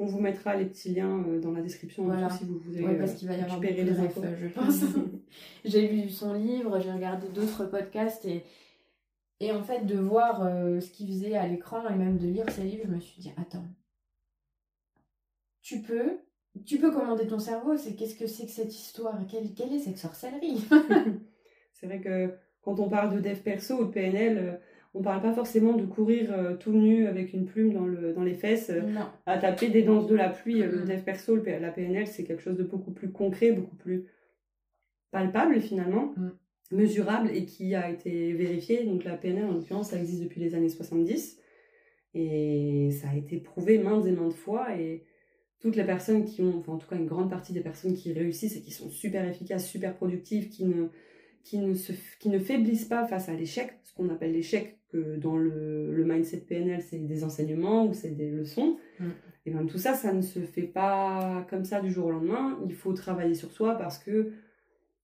On 0.00 0.06
vous 0.06 0.20
mettra 0.20 0.56
les 0.56 0.66
petits 0.66 0.94
liens 0.94 1.24
dans 1.42 1.50
la 1.52 1.60
description 1.60 2.08
si 2.30 2.44
vous 2.44 2.58
voulez 2.60 2.84
ouais, 2.84 2.96
parce 2.96 3.14
qu'il 3.14 3.28
va 3.28 3.36
y 3.36 3.40
avoir 3.40 3.60
beaucoup 3.60 3.72
de 3.72 3.90
refs, 3.90 4.38
je 4.40 4.46
pense. 4.48 4.84
j'ai 5.64 5.88
lu 5.88 6.08
son 6.08 6.34
livre, 6.34 6.80
j'ai 6.80 6.92
regardé 6.92 7.28
d'autres 7.28 7.64
podcasts 7.64 8.24
et, 8.24 8.44
et 9.40 9.52
en 9.52 9.62
fait 9.62 9.84
de 9.84 9.98
voir 9.98 10.40
ce 10.80 10.90
qu'il 10.90 11.08
faisait 11.08 11.36
à 11.36 11.46
l'écran 11.46 11.86
et 11.88 11.94
même 11.94 12.18
de 12.18 12.28
lire 12.28 12.48
ses 12.50 12.62
livres, 12.62 12.84
je 12.86 12.94
me 12.94 13.00
suis 13.00 13.20
dit 13.20 13.32
attends, 13.36 13.66
tu 15.68 15.80
peux, 15.82 16.18
tu 16.64 16.78
peux 16.78 16.90
commander 16.90 17.26
ton 17.26 17.38
cerveau. 17.38 17.76
C'est 17.76 17.94
qu'est-ce 17.94 18.16
que 18.16 18.26
c'est 18.26 18.46
que 18.46 18.52
cette 18.52 18.74
histoire? 18.74 19.18
Quelle, 19.30 19.52
quelle 19.54 19.72
est 19.74 19.80
cette 19.80 19.98
sorcellerie? 19.98 20.64
C'est 21.74 21.86
vrai 21.86 22.00
que 22.00 22.30
quand 22.62 22.80
on 22.80 22.88
parle 22.88 23.14
de 23.14 23.20
dev 23.20 23.38
perso 23.38 23.82
ou 23.82 23.84
de 23.84 23.92
PNL, 23.92 24.38
euh, 24.38 24.52
on 24.94 25.02
parle 25.02 25.20
pas 25.20 25.32
forcément 25.32 25.74
de 25.74 25.84
courir 25.84 26.32
euh, 26.32 26.56
tout 26.56 26.72
nu 26.72 27.06
avec 27.06 27.34
une 27.34 27.44
plume 27.44 27.74
dans, 27.74 27.84
le, 27.84 28.14
dans 28.14 28.24
les 28.24 28.34
fesses, 28.34 28.70
euh, 28.70 28.80
à 29.26 29.38
taper 29.38 29.68
des 29.68 29.82
danses 29.82 30.08
de 30.08 30.16
la 30.16 30.30
pluie. 30.30 30.60
Le 30.60 30.84
dev 30.84 31.02
perso, 31.02 31.36
la 31.36 31.70
PNL, 31.70 32.06
c'est 32.06 32.24
quelque 32.24 32.42
chose 32.42 32.56
de 32.56 32.64
beaucoup 32.64 32.90
plus 32.90 33.12
concret, 33.12 33.52
beaucoup 33.52 33.76
plus 33.76 34.06
palpable 35.10 35.60
finalement, 35.60 36.14
mm. 36.16 36.30
mesurable 36.72 37.30
et 37.30 37.44
qui 37.44 37.74
a 37.74 37.90
été 37.90 38.32
vérifié. 38.32 38.84
Donc 38.84 39.04
la 39.04 39.18
PNL, 39.18 39.44
en 39.44 39.52
l'occurrence, 39.52 39.90
ça 39.90 39.98
existe 39.98 40.22
depuis 40.22 40.40
les 40.40 40.54
années 40.54 40.70
70 40.70 41.38
et 42.14 42.90
ça 42.90 43.10
a 43.10 43.16
été 43.16 43.36
prouvé 43.36 43.78
maintes 43.78 44.06
et 44.06 44.12
maintes 44.12 44.34
fois. 44.34 44.74
Et 44.78 45.04
toutes 45.60 45.76
les 45.76 45.84
personnes 45.84 46.24
qui 46.24 46.42
ont, 46.42 46.58
enfin 46.58 46.72
en 46.72 46.78
tout 46.78 46.88
cas 46.88 46.96
une 46.96 47.06
grande 47.06 47.30
partie 47.30 47.52
des 47.52 47.60
personnes 47.60 47.94
qui 47.94 48.12
réussissent 48.12 48.56
et 48.56 48.62
qui 48.62 48.70
sont 48.70 48.90
super 48.90 49.26
efficaces, 49.28 49.68
super 49.68 49.94
productives, 49.94 50.48
qui 50.48 50.64
ne, 50.64 50.86
qui 51.42 51.58
ne, 51.58 51.74
se, 51.74 51.92
qui 52.20 52.28
ne 52.28 52.38
faiblissent 52.38 52.84
pas 52.84 53.06
face 53.06 53.28
à 53.28 53.34
l'échec, 53.34 53.72
ce 53.82 53.94
qu'on 53.94 54.08
appelle 54.08 54.32
l'échec, 54.32 54.78
que 54.90 55.16
dans 55.16 55.36
le, 55.36 55.94
le, 55.94 56.04
mindset 56.04 56.38
PNL, 56.48 56.80
c'est 56.80 56.98
des 56.98 57.24
enseignements 57.24 57.86
ou 57.86 57.92
c'est 57.92 58.16
des 58.16 58.30
leçons. 58.30 58.78
Mm. 59.00 59.04
Et 59.46 59.50
bien 59.50 59.66
tout 59.66 59.78
ça, 59.78 59.94
ça 59.94 60.12
ne 60.12 60.22
se 60.22 60.40
fait 60.40 60.62
pas 60.62 61.46
comme 61.50 61.64
ça 61.64 61.80
du 61.80 61.90
jour 61.90 62.06
au 62.06 62.10
lendemain. 62.10 62.58
Il 62.64 62.74
faut 62.74 62.92
travailler 62.92 63.34
sur 63.34 63.50
soi 63.50 63.74
parce 63.74 63.98
que 63.98 64.32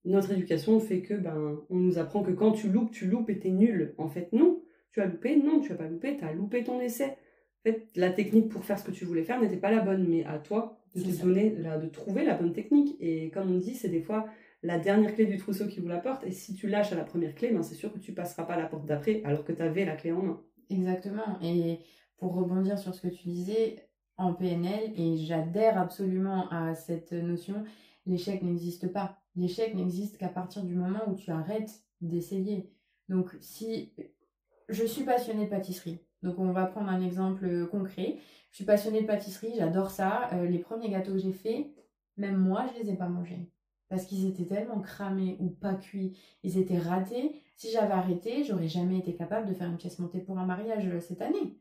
notre 0.05 0.33
éducation 0.33 0.81
fait 0.81 1.01
que 1.01 1.15
ben 1.15 1.61
on 1.71 1.77
nous 1.77 1.99
apprend 1.99 2.23
que 2.23 2.31
quand 2.31 2.53
tu 2.53 2.69
loupes, 2.69 2.93
tu 2.93 3.07
loupes 3.07 3.29
et 3.31 3.39
t'es 3.39 3.51
nul. 3.51 3.95
En 3.99 4.09
fait, 4.09 4.33
non. 4.33 4.63
Tu 4.93 5.01
as 5.01 5.07
loupé, 5.07 5.37
non, 5.37 5.61
tu 5.61 5.73
as 5.73 5.75
pas 5.75 5.89
loupé, 5.89 6.17
tu 6.17 6.25
as 6.25 6.33
loupé 6.33 6.63
ton 6.63 6.81
essai 6.81 7.17
fait, 7.65 7.89
la 7.97 8.11
technique 8.11 8.49
pour 8.49 8.65
faire 8.65 8.79
ce 8.79 8.85
que 8.85 8.91
tu 8.91 9.05
voulais 9.05 9.25
faire 9.25 9.41
n'était 9.41 9.57
pas 9.57 9.71
la 9.71 9.81
bonne, 9.81 10.07
mais 10.09 10.25
à 10.25 10.39
toi 10.39 10.79
de 10.95 11.03
te 11.03 11.23
donner, 11.23 11.51
de 11.51 11.89
trouver 11.89 12.25
la 12.25 12.35
bonne 12.35 12.53
technique. 12.53 12.97
Et 13.01 13.31
comme 13.31 13.51
on 13.51 13.59
dit, 13.59 13.75
c'est 13.75 13.89
des 13.89 14.03
fois 14.03 14.27
la 14.63 14.79
dernière 14.79 15.15
clé 15.15 15.27
du 15.27 15.37
trousseau 15.37 15.67
qui 15.67 15.81
vous 15.81 15.89
la 15.89 15.99
porte. 15.99 16.25
Et 16.25 16.31
si 16.31 16.55
tu 16.55 16.69
lâches 16.69 16.93
à 16.93 16.97
la 16.97 17.05
première 17.05 17.35
clé, 17.35 17.51
ben 17.51 17.63
c'est 17.63 17.75
sûr 17.75 17.93
que 17.93 17.99
tu 17.99 18.13
passeras 18.13 18.45
pas 18.45 18.55
à 18.55 18.59
la 18.59 18.67
porte 18.67 18.87
d'après, 18.87 19.23
alors 19.25 19.45
que 19.45 19.53
tu 19.53 19.63
avais 19.63 19.85
la 19.85 19.97
clé 19.97 20.13
en 20.13 20.23
main. 20.23 20.41
Exactement. 20.71 21.39
Et 21.43 21.81
pour 22.17 22.35
rebondir 22.35 22.79
sur 22.79 22.95
ce 22.95 23.03
que 23.03 23.09
tu 23.09 23.29
disais, 23.29 23.89
en 24.17 24.33
PNL, 24.33 24.93
et 24.97 25.17
j'adhère 25.17 25.77
absolument 25.77 26.49
à 26.51 26.75
cette 26.75 27.13
notion, 27.13 27.65
l'échec 28.07 28.43
n'existe 28.43 28.93
pas. 28.93 29.19
L'échec 29.37 29.75
n'existe 29.75 30.19
qu'à 30.19 30.29
partir 30.29 30.63
du 30.63 30.77
moment 30.77 31.01
où 31.09 31.15
tu 31.17 31.31
arrêtes 31.31 31.83
d'essayer. 32.01 32.71
Donc 33.09 33.37
si 33.41 33.93
je 34.69 34.85
suis 34.85 35.05
passionnée 35.05 35.47
de 35.47 35.51
pâtisserie, 35.51 35.99
donc 36.25 36.39
on 36.39 36.51
va 36.51 36.65
prendre 36.65 36.89
un 36.89 37.03
exemple 37.03 37.45
euh, 37.45 37.67
concret. 37.67 38.17
Je 38.51 38.57
suis 38.57 38.65
passionnée 38.65 39.03
de 39.03 39.07
pâtisserie, 39.07 39.53
j'adore 39.57 39.91
ça. 39.91 40.31
Euh, 40.33 40.47
les 40.47 40.59
premiers 40.59 40.89
gâteaux 40.89 41.13
que 41.13 41.19
j'ai 41.19 41.33
faits, 41.33 41.67
même 42.17 42.37
moi, 42.37 42.65
je 42.73 42.83
les 42.83 42.91
ai 42.91 42.97
pas 42.97 43.09
mangés. 43.09 43.51
Parce 43.89 44.07
qu'ils 44.07 44.27
étaient 44.27 44.47
tellement 44.47 44.81
cramés 44.81 45.37
ou 45.39 45.51
pas 45.51 45.75
cuits, 45.75 46.17
ils 46.43 46.59
étaient 46.59 46.79
ratés. 46.79 47.43
Si 47.57 47.71
j'avais 47.71 47.93
arrêté, 47.93 48.43
j'aurais 48.43 48.69
jamais 48.69 48.99
été 48.99 49.15
capable 49.15 49.47
de 49.47 49.55
faire 49.55 49.69
une 49.69 49.77
pièce 49.77 49.99
montée 49.99 50.21
pour 50.21 50.39
un 50.39 50.47
mariage 50.47 50.89
euh, 50.89 50.99
cette 50.99 51.21
année. 51.21 51.59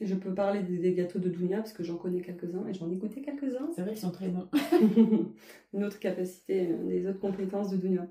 Je 0.00 0.14
peux 0.14 0.34
parler 0.34 0.62
des, 0.62 0.92
gâteaux 0.92 1.18
de 1.18 1.28
Dounia 1.28 1.58
parce 1.58 1.72
que 1.72 1.82
j'en 1.82 1.96
connais 1.96 2.20
quelques-uns 2.20 2.66
et 2.66 2.74
j'en 2.74 2.90
ai 2.90 2.96
goûté 2.96 3.22
quelques-uns. 3.22 3.70
C'est 3.74 3.82
vrai 3.82 3.92
qu'ils 3.92 4.00
sont 4.00 4.10
très 4.10 4.28
bons. 4.28 4.48
une 5.72 5.84
autre 5.84 5.98
capacité, 5.98 6.66
des 6.66 7.06
autres 7.06 7.20
compétences 7.20 7.70
de 7.70 7.76
Dounia. 7.76 8.06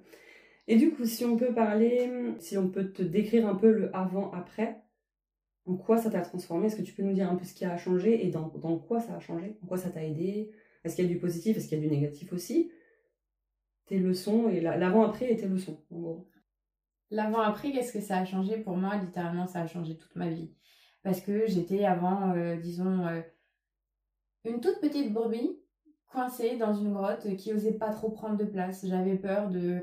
Et 0.67 0.75
du 0.75 0.91
coup, 0.91 1.05
si 1.05 1.25
on 1.25 1.37
peut 1.37 1.53
parler, 1.53 2.09
si 2.39 2.57
on 2.57 2.69
peut 2.69 2.91
te 2.91 3.03
décrire 3.03 3.47
un 3.47 3.55
peu 3.55 3.71
le 3.71 3.95
avant-après, 3.95 4.80
en 5.65 5.75
quoi 5.75 5.97
ça 5.97 6.09
t'a 6.09 6.21
transformé? 6.21 6.67
Est-ce 6.67 6.75
que 6.75 6.81
tu 6.81 6.93
peux 6.93 7.03
nous 7.03 7.13
dire 7.13 7.29
un 7.29 7.35
peu 7.35 7.45
ce 7.45 7.53
qui 7.53 7.65
a 7.65 7.77
changé 7.77 8.25
et 8.25 8.29
dans, 8.29 8.49
quoi 8.79 8.99
ça 8.99 9.15
a 9.15 9.19
changé? 9.19 9.57
En 9.63 9.67
quoi 9.67 9.77
ça 9.77 9.89
t'a 9.89 10.03
aidé? 10.03 10.51
Est-ce 10.83 10.95
qu'il 10.95 11.05
y 11.05 11.07
a 11.07 11.11
du 11.11 11.19
positif? 11.19 11.57
Est-ce 11.57 11.67
qu'il 11.67 11.77
y 11.77 11.81
a 11.81 11.83
du 11.83 11.93
négatif 11.93 12.33
aussi? 12.33 12.71
Tes 13.85 13.99
leçons 13.99 14.49
et 14.49 14.61
l'avant-après 14.61 15.31
et 15.31 15.35
tes 15.35 15.47
leçons. 15.47 15.83
L'avant-après, 17.11 17.71
qu'est-ce 17.71 17.93
que 17.93 18.01
ça 18.01 18.17
a 18.17 18.25
changé? 18.25 18.57
Pour 18.57 18.77
moi, 18.77 18.95
littéralement, 18.95 19.45
ça 19.45 19.61
a 19.61 19.67
changé 19.67 19.97
toute 19.97 20.15
ma 20.15 20.29
vie. 20.29 20.51
Parce 21.03 21.19
que 21.21 21.45
j'étais 21.47 21.85
avant, 21.85 22.31
euh, 22.31 22.55
disons, 22.55 23.05
euh, 23.05 23.21
une 24.45 24.61
toute 24.61 24.79
petite 24.79 25.11
brebis 25.11 25.59
coincée 26.07 26.57
dans 26.57 26.73
une 26.73 26.93
grotte 26.93 27.35
qui 27.37 27.53
osait 27.53 27.73
pas 27.73 27.89
trop 27.89 28.09
prendre 28.09 28.37
de 28.37 28.45
place. 28.45 28.85
J'avais 28.85 29.15
peur 29.15 29.49
de... 29.49 29.81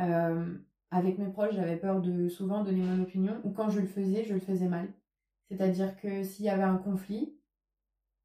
Euh, 0.00 0.54
avec 0.90 1.18
mes 1.18 1.28
proches, 1.28 1.54
j'avais 1.54 1.76
peur 1.76 2.00
de 2.00 2.28
souvent 2.28 2.62
donner 2.62 2.82
mon 2.82 3.02
opinion, 3.02 3.40
ou 3.42 3.50
quand 3.50 3.68
je 3.68 3.80
le 3.80 3.86
faisais, 3.86 4.24
je 4.24 4.34
le 4.34 4.40
faisais 4.40 4.68
mal. 4.68 4.92
C'est-à-dire 5.48 5.96
que 5.96 6.22
s'il 6.22 6.46
y 6.46 6.50
avait 6.50 6.62
un 6.62 6.76
conflit, 6.76 7.34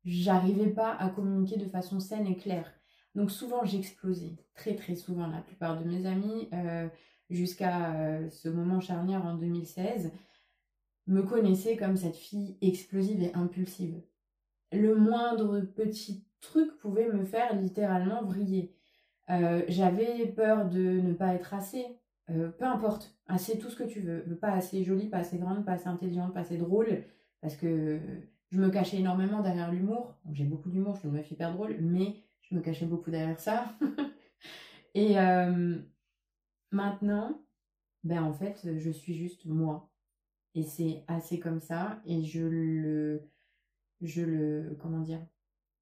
j'arrivais 0.06 0.70
pas 0.70 0.94
à 0.94 1.10
communiquer 1.10 1.58
de 1.58 1.66
façon 1.68 2.00
saine 2.00 2.28
et 2.28 2.38
claire. 2.38 2.72
Donc 3.16 3.32
souvent 3.32 3.66
j'explosais, 3.66 4.38
très 4.56 4.76
très 4.76 4.96
souvent. 4.96 5.28
La 5.28 5.42
plupart 5.42 5.80
de 5.80 5.88
mes 5.88 6.06
amis, 6.06 6.50
euh, 6.54 6.88
jusqu'à 7.30 7.94
euh, 7.96 8.30
ce 8.30 8.50
moment 8.50 8.80
charnière 8.80 9.26
en 9.26 9.36
2016, 9.36 10.12
me 11.08 11.24
connaissaient 11.24 11.76
comme 11.76 11.98
cette 11.98 12.16
fille 12.16 12.58
explosive 12.62 13.22
et 13.24 13.34
impulsive. 13.34 14.02
Le 14.72 14.96
moindre 14.96 15.62
petit 15.62 16.26
truc 16.40 16.78
pouvait 16.78 17.10
me 17.12 17.26
faire 17.26 17.56
littéralement 17.56 18.24
vriller. 18.24 18.76
Euh, 19.30 19.64
j'avais 19.68 20.28
peur 20.28 20.70
de 20.70 20.80
ne 20.80 21.14
pas 21.14 21.34
être 21.34 21.54
assez, 21.54 21.86
euh, 22.32 22.50
peu 22.50 22.66
importe, 22.66 23.16
assez 23.28 23.58
tout 23.58 23.70
ce 23.70 23.76
que 23.76 23.84
tu 23.84 24.02
veux, 24.02 24.24
pas 24.40 24.52
assez 24.52 24.84
jolie, 24.84 25.08
pas 25.08 25.18
assez 25.18 25.38
grande, 25.38 25.66
pas 25.66 25.74
assez 25.74 25.88
intelligente, 25.88 26.34
pas 26.34 26.42
assez 26.42 26.58
drôle, 26.58 27.04
parce 27.42 27.56
que 27.56 28.00
je 28.52 28.60
me 28.60 28.70
cachais 28.70 28.98
énormément 28.98 29.42
derrière 29.42 29.72
l'humour. 29.72 30.16
J'ai 30.32 30.46
beaucoup 30.46 30.70
d'humour, 30.70 30.96
je 30.96 31.00
suis 31.00 31.10
une 31.10 31.24
hyper 31.32 31.54
drôle, 31.54 31.78
mais 31.80 32.16
je 32.42 32.56
me 32.56 32.62
cachais 32.62 32.86
beaucoup 32.86 33.12
derrière 33.12 33.40
ça. 33.40 33.74
et 34.96 35.20
euh, 35.20 35.78
maintenant, 36.72 37.42
ben 38.04 38.24
en 38.24 38.34
fait, 38.34 38.68
je 38.78 38.90
suis 38.90 39.16
juste 39.16 39.46
moi. 39.46 39.90
Et 40.56 40.64
c'est 40.64 41.04
assez 41.08 41.40
comme 41.40 41.62
ça, 41.62 42.02
et 42.06 42.24
je 42.24 42.42
le, 42.42 43.30
je 44.02 44.24
le, 44.24 44.78
comment 44.80 45.02
dire, 45.02 45.22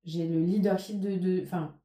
j'ai 0.04 0.28
le 0.28 0.40
leadership 0.42 1.00
de, 1.00 1.42
enfin, 1.42 1.80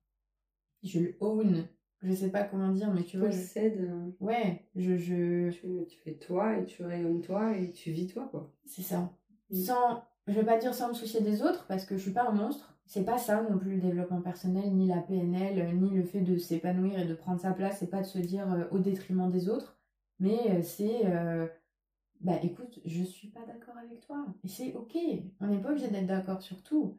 je 0.83 0.99
le 1.01 1.17
own 1.21 1.67
je 2.03 2.13
sais 2.13 2.31
pas 2.31 2.43
comment 2.43 2.71
dire, 2.71 2.93
mais 2.93 3.05
tu 3.05 3.19
vois. 3.19 3.29
Possède. 3.29 3.81
Euh, 3.81 4.11
ouais, 4.21 4.65
je. 4.75 4.97
je... 4.97 5.51
Tu, 5.85 5.99
fais 5.99 6.15
toi 6.15 6.57
et 6.59 6.65
tu 6.65 6.85
rayonnes 6.85 7.21
toi 7.21 7.57
et 7.57 7.71
tu 7.71 7.93
vis 7.93 8.09
toi, 8.09 8.29
quoi. 8.31 8.51
C'est 8.65 8.83
ça. 8.83 9.13
Mm. 9.51 9.57
Sans. 9.57 10.05
Je 10.27 10.35
vais 10.35 10.45
pas 10.45 10.59
dire 10.59 10.75
sans 10.75 10.89
me 10.89 10.95
soucier 10.95 11.21
des 11.21 11.43
autres 11.43 11.67
parce 11.67 11.85
que 11.85 11.97
je 11.97 12.03
suis 12.03 12.13
pas 12.13 12.29
un 12.29 12.33
monstre. 12.33 12.77
C'est 12.87 13.05
pas 13.05 13.19
ça 13.19 13.43
non 13.43 13.59
plus 13.59 13.77
le 13.77 13.81
développement 13.81 14.21
personnel, 14.21 14.73
ni 14.75 14.87
la 14.89 14.99
PNL, 14.99 15.77
ni 15.79 15.91
le 15.91 16.03
fait 16.03 16.21
de 16.21 16.37
s'épanouir 16.37 16.99
et 16.99 17.05
de 17.05 17.15
prendre 17.15 17.41
sa 17.41 17.53
place. 17.53 17.79
C'est 17.79 17.91
pas 17.91 18.03
de 18.03 18.07
se 18.07 18.19
dire 18.19 18.53
euh, 18.53 18.65
au 18.71 18.79
détriment 18.79 19.31
des 19.31 19.49
autres, 19.49 19.79
mais 20.19 20.39
euh, 20.51 20.63
c'est. 20.63 21.05
bah 22.21 22.39
écoute, 22.43 22.81
je 22.85 23.03
suis 23.05 23.29
pas 23.29 23.45
d'accord 23.47 23.77
avec 23.77 24.01
toi. 24.01 24.27
Et 24.45 24.49
c'est 24.49 24.75
ok. 24.75 24.97
On 25.41 25.47
n'est 25.47 25.61
pas 25.61 25.71
obligé 25.71 25.89
d'être 25.89 26.07
d'accord 26.07 26.43
sur 26.43 26.63
tout. 26.63 26.99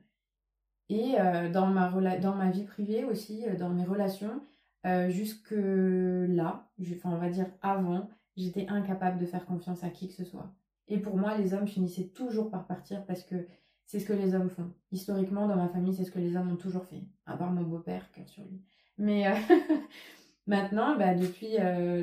Et 0.90 1.16
dans, 1.54 1.68
ma 1.68 1.90
dans 2.20 2.36
ma 2.36 2.52
vie 2.52 2.66
privée 2.66 3.04
aussi, 3.06 3.46
dans 3.58 3.70
mes 3.70 3.86
relations, 3.86 4.42
euh, 4.86 5.10
jusque 5.10 5.54
là, 5.56 6.70
enfin 6.96 7.12
on 7.12 7.18
va 7.18 7.30
dire 7.30 7.48
avant, 7.62 8.10
j'étais 8.36 8.68
incapable 8.68 9.18
de 9.18 9.26
faire 9.26 9.46
confiance 9.46 9.84
à 9.84 9.90
qui 9.90 10.08
que 10.08 10.14
ce 10.14 10.26
soit. 10.26 10.54
Et 10.90 10.98
pour 10.98 11.16
moi, 11.16 11.38
les 11.38 11.54
hommes 11.54 11.68
finissaient 11.68 12.10
toujours 12.10 12.50
par 12.50 12.68
partir 12.68 13.06
parce 13.06 13.24
que 13.24 13.48
c'est 13.86 14.00
ce 14.00 14.06
que 14.06 14.14
les 14.14 14.36
hommes 14.36 14.50
font. 14.50 14.74
Historiquement, 14.92 15.48
dans 15.48 15.56
ma 15.56 15.70
famille, 15.70 15.94
c'est 15.94 16.04
ce 16.04 16.12
que 16.12 16.20
les 16.20 16.36
hommes 16.36 16.52
ont 16.52 16.58
toujours 16.58 16.86
fait. 16.86 17.04
À 17.26 17.38
part 17.38 17.52
mon 17.52 17.62
beau-père, 17.62 18.12
cœur 18.12 18.28
sur 18.28 18.44
lui. 18.44 18.62
Mais 18.98 19.28
euh, 19.28 19.36
maintenant, 20.48 20.98
bah, 20.98 21.14
depuis 21.16 21.52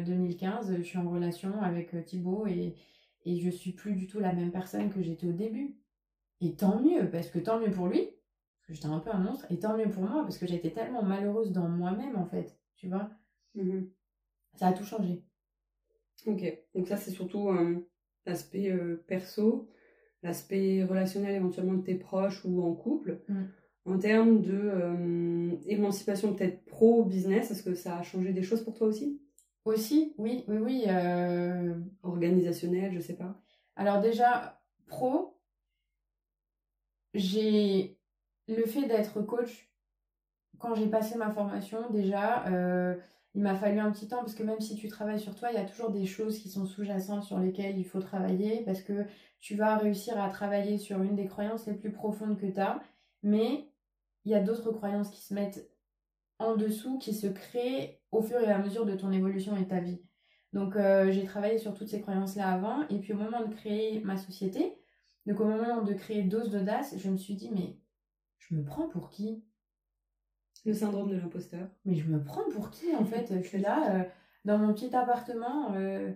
2015, 0.06 0.70
euh, 0.70 0.76
je 0.78 0.82
suis 0.82 0.98
en 0.98 1.10
relation 1.10 1.60
avec 1.60 2.04
Thibaut 2.06 2.46
et, 2.46 2.74
et 3.26 3.40
je 3.40 3.50
suis 3.50 3.72
plus 3.72 3.92
du 3.92 4.06
tout 4.06 4.20
la 4.20 4.32
même 4.32 4.50
personne 4.50 4.90
que 4.90 5.02
j'étais 5.02 5.26
au 5.26 5.32
début. 5.32 5.76
Et 6.40 6.54
tant 6.54 6.80
mieux, 6.80 7.10
parce 7.10 7.28
que 7.28 7.38
tant 7.38 7.60
mieux 7.60 7.70
pour 7.70 7.88
lui, 7.88 8.00
parce 8.06 8.68
que 8.68 8.74
j'étais 8.74 8.86
un 8.86 9.00
peu 9.00 9.10
un 9.10 9.18
monstre, 9.18 9.44
et 9.50 9.58
tant 9.58 9.76
mieux 9.76 9.90
pour 9.90 10.04
moi, 10.04 10.22
parce 10.22 10.38
que 10.38 10.46
j'étais 10.46 10.70
tellement 10.70 11.02
malheureuse 11.02 11.52
dans 11.52 11.68
moi-même, 11.68 12.16
en 12.16 12.24
fait 12.24 12.59
tu 12.76 12.88
vois. 12.88 13.10
Mmh 13.54 13.82
ça 14.56 14.68
a 14.68 14.72
tout 14.72 14.84
changé. 14.84 15.22
Ok, 16.26 16.42
donc 16.74 16.86
ça 16.86 16.96
c'est 16.96 17.10
surtout 17.10 17.48
euh, 17.48 17.88
l'aspect 18.26 18.70
euh, 18.70 19.02
perso, 19.06 19.68
l'aspect 20.22 20.84
relationnel 20.84 21.34
éventuellement 21.34 21.74
de 21.74 21.82
tes 21.82 21.94
proches 21.94 22.44
ou 22.44 22.62
en 22.62 22.74
couple. 22.74 23.22
Mmh. 23.28 23.42
En 23.86 23.98
termes 23.98 24.42
de 24.42 24.52
euh, 24.52 25.56
émancipation 25.64 26.34
peut-être 26.34 26.62
pro-business, 26.66 27.50
est-ce 27.50 27.62
que 27.62 27.74
ça 27.74 27.96
a 27.96 28.02
changé 28.02 28.32
des 28.32 28.42
choses 28.42 28.62
pour 28.62 28.74
toi 28.74 28.86
aussi? 28.88 29.22
Aussi, 29.64 30.14
oui, 30.18 30.44
oui, 30.48 30.58
oui. 30.58 30.84
Organisationnel, 32.02 32.92
je 32.92 33.00
sais 33.00 33.16
pas. 33.16 33.40
Alors 33.76 34.00
déjà, 34.00 34.60
pro, 34.86 35.38
j'ai 37.14 37.98
le 38.48 38.64
fait 38.66 38.86
d'être 38.86 39.22
coach 39.22 39.69
quand 40.60 40.74
j'ai 40.74 40.86
passé 40.86 41.16
ma 41.16 41.30
formation, 41.30 41.90
déjà, 41.90 42.46
euh, 42.46 42.94
il 43.34 43.42
m'a 43.42 43.54
fallu 43.56 43.80
un 43.80 43.90
petit 43.90 44.08
temps 44.08 44.18
parce 44.18 44.34
que 44.34 44.42
même 44.42 44.60
si 44.60 44.76
tu 44.76 44.88
travailles 44.88 45.18
sur 45.18 45.34
toi, 45.34 45.50
il 45.50 45.54
y 45.54 45.58
a 45.58 45.64
toujours 45.64 45.90
des 45.90 46.06
choses 46.06 46.38
qui 46.38 46.50
sont 46.50 46.66
sous-jacentes 46.66 47.24
sur 47.24 47.38
lesquelles 47.38 47.78
il 47.78 47.84
faut 47.84 48.00
travailler 48.00 48.62
parce 48.64 48.82
que 48.82 49.06
tu 49.40 49.56
vas 49.56 49.76
réussir 49.76 50.20
à 50.20 50.28
travailler 50.28 50.78
sur 50.78 51.02
une 51.02 51.16
des 51.16 51.26
croyances 51.26 51.66
les 51.66 51.74
plus 51.74 51.92
profondes 51.92 52.38
que 52.38 52.46
tu 52.46 52.60
as, 52.60 52.80
mais 53.22 53.68
il 54.24 54.32
y 54.32 54.34
a 54.34 54.40
d'autres 54.40 54.70
croyances 54.70 55.10
qui 55.10 55.22
se 55.22 55.32
mettent 55.32 55.70
en 56.38 56.56
dessous, 56.56 56.98
qui 56.98 57.14
se 57.14 57.26
créent 57.26 58.00
au 58.12 58.22
fur 58.22 58.40
et 58.40 58.50
à 58.50 58.58
mesure 58.58 58.84
de 58.84 58.94
ton 58.94 59.12
évolution 59.12 59.56
et 59.56 59.66
ta 59.66 59.80
vie. 59.80 60.02
Donc 60.52 60.76
euh, 60.76 61.10
j'ai 61.10 61.24
travaillé 61.24 61.58
sur 61.58 61.74
toutes 61.74 61.88
ces 61.88 62.00
croyances-là 62.00 62.48
avant, 62.48 62.86
et 62.88 62.98
puis 62.98 63.12
au 63.12 63.16
moment 63.16 63.46
de 63.46 63.54
créer 63.54 64.00
ma 64.00 64.16
société, 64.16 64.74
donc 65.26 65.40
au 65.40 65.44
moment 65.44 65.82
de 65.82 65.94
créer 65.94 66.22
Dose 66.22 66.50
d'Audace, 66.50 66.94
je 66.98 67.08
me 67.08 67.16
suis 67.16 67.34
dit, 67.34 67.50
mais 67.54 67.78
je 68.38 68.54
me 68.54 68.64
prends 68.64 68.88
pour 68.88 69.10
qui? 69.10 69.44
Le 70.64 70.74
syndrome 70.74 71.10
de 71.10 71.16
l'imposteur. 71.16 71.68
Mais 71.84 71.94
je 71.94 72.08
me 72.08 72.22
prends 72.22 72.48
pour 72.50 72.70
qui 72.70 72.94
en 72.94 73.04
fait? 73.04 73.32
Je 73.42 73.46
suis 73.46 73.60
là 73.60 73.94
euh, 73.94 74.04
dans 74.44 74.58
mon 74.58 74.72
petit 74.74 74.94
appartement 74.94 75.74
euh, 75.74 76.12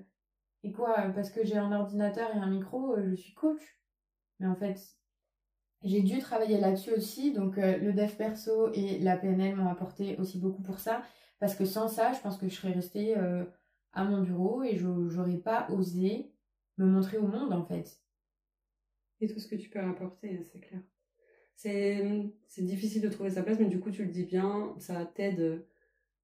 et 0.62 0.72
quoi 0.72 0.94
Parce 1.14 1.30
que 1.30 1.44
j'ai 1.44 1.56
un 1.56 1.72
ordinateur 1.72 2.34
et 2.34 2.38
un 2.38 2.48
micro, 2.50 2.96
euh, 2.96 3.10
je 3.10 3.16
suis 3.16 3.34
coach. 3.34 3.62
Mais 4.40 4.46
en 4.46 4.56
fait, 4.56 4.80
j'ai 5.82 6.02
dû 6.02 6.18
travailler 6.18 6.58
là-dessus 6.58 6.92
aussi. 6.92 7.32
Donc 7.32 7.56
le 7.56 7.92
dev 7.92 8.10
perso 8.16 8.72
et 8.72 8.98
la 8.98 9.16
PNL 9.16 9.56
m'ont 9.56 9.68
apporté 9.68 10.16
aussi 10.18 10.38
beaucoup 10.38 10.62
pour 10.62 10.78
ça. 10.78 11.02
Parce 11.38 11.54
que 11.54 11.64
sans 11.64 11.88
ça, 11.88 12.12
je 12.12 12.20
pense 12.20 12.38
que 12.38 12.48
je 12.48 12.54
serais 12.54 12.72
restée 12.72 13.14
à 13.92 14.04
mon 14.04 14.22
bureau 14.22 14.62
et 14.62 14.76
je 14.76 14.86
n'aurais 14.86 15.36
pas 15.36 15.68
osé 15.70 16.32
me 16.78 16.86
montrer 16.86 17.18
au 17.18 17.26
monde 17.26 17.52
en 17.52 17.64
fait. 17.64 18.00
Et 19.20 19.28
tout 19.28 19.38
ce 19.38 19.46
que 19.46 19.56
tu 19.56 19.68
peux 19.68 19.80
apporter, 19.80 20.42
c'est 20.52 20.60
clair 20.60 20.80
c'est 21.56 22.62
difficile 22.62 23.02
de 23.02 23.08
trouver 23.08 23.30
sa 23.30 23.42
place, 23.42 23.58
mais 23.58 23.66
du 23.66 23.80
coup, 23.80 23.90
tu 23.90 24.04
le 24.04 24.10
dis 24.10 24.24
bien, 24.24 24.74
ça 24.78 25.04
t'aide 25.06 25.64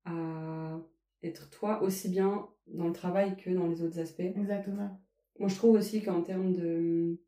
à 0.04 0.80
être 1.22 1.50
toi 1.50 1.82
aussi 1.82 2.08
bien 2.08 2.46
dans 2.66 2.86
le 2.86 2.92
travail 2.92 3.36
que 3.36 3.50
dans 3.50 3.66
les 3.66 3.82
autres 3.82 3.98
aspects. 3.98 4.20
Exactement. 4.20 5.00
Moi, 5.38 5.48
je 5.48 5.54
trouve 5.54 5.76
aussi 5.76 6.02
qu'en 6.02 6.22
termes 6.22 6.52
de. 6.52 7.18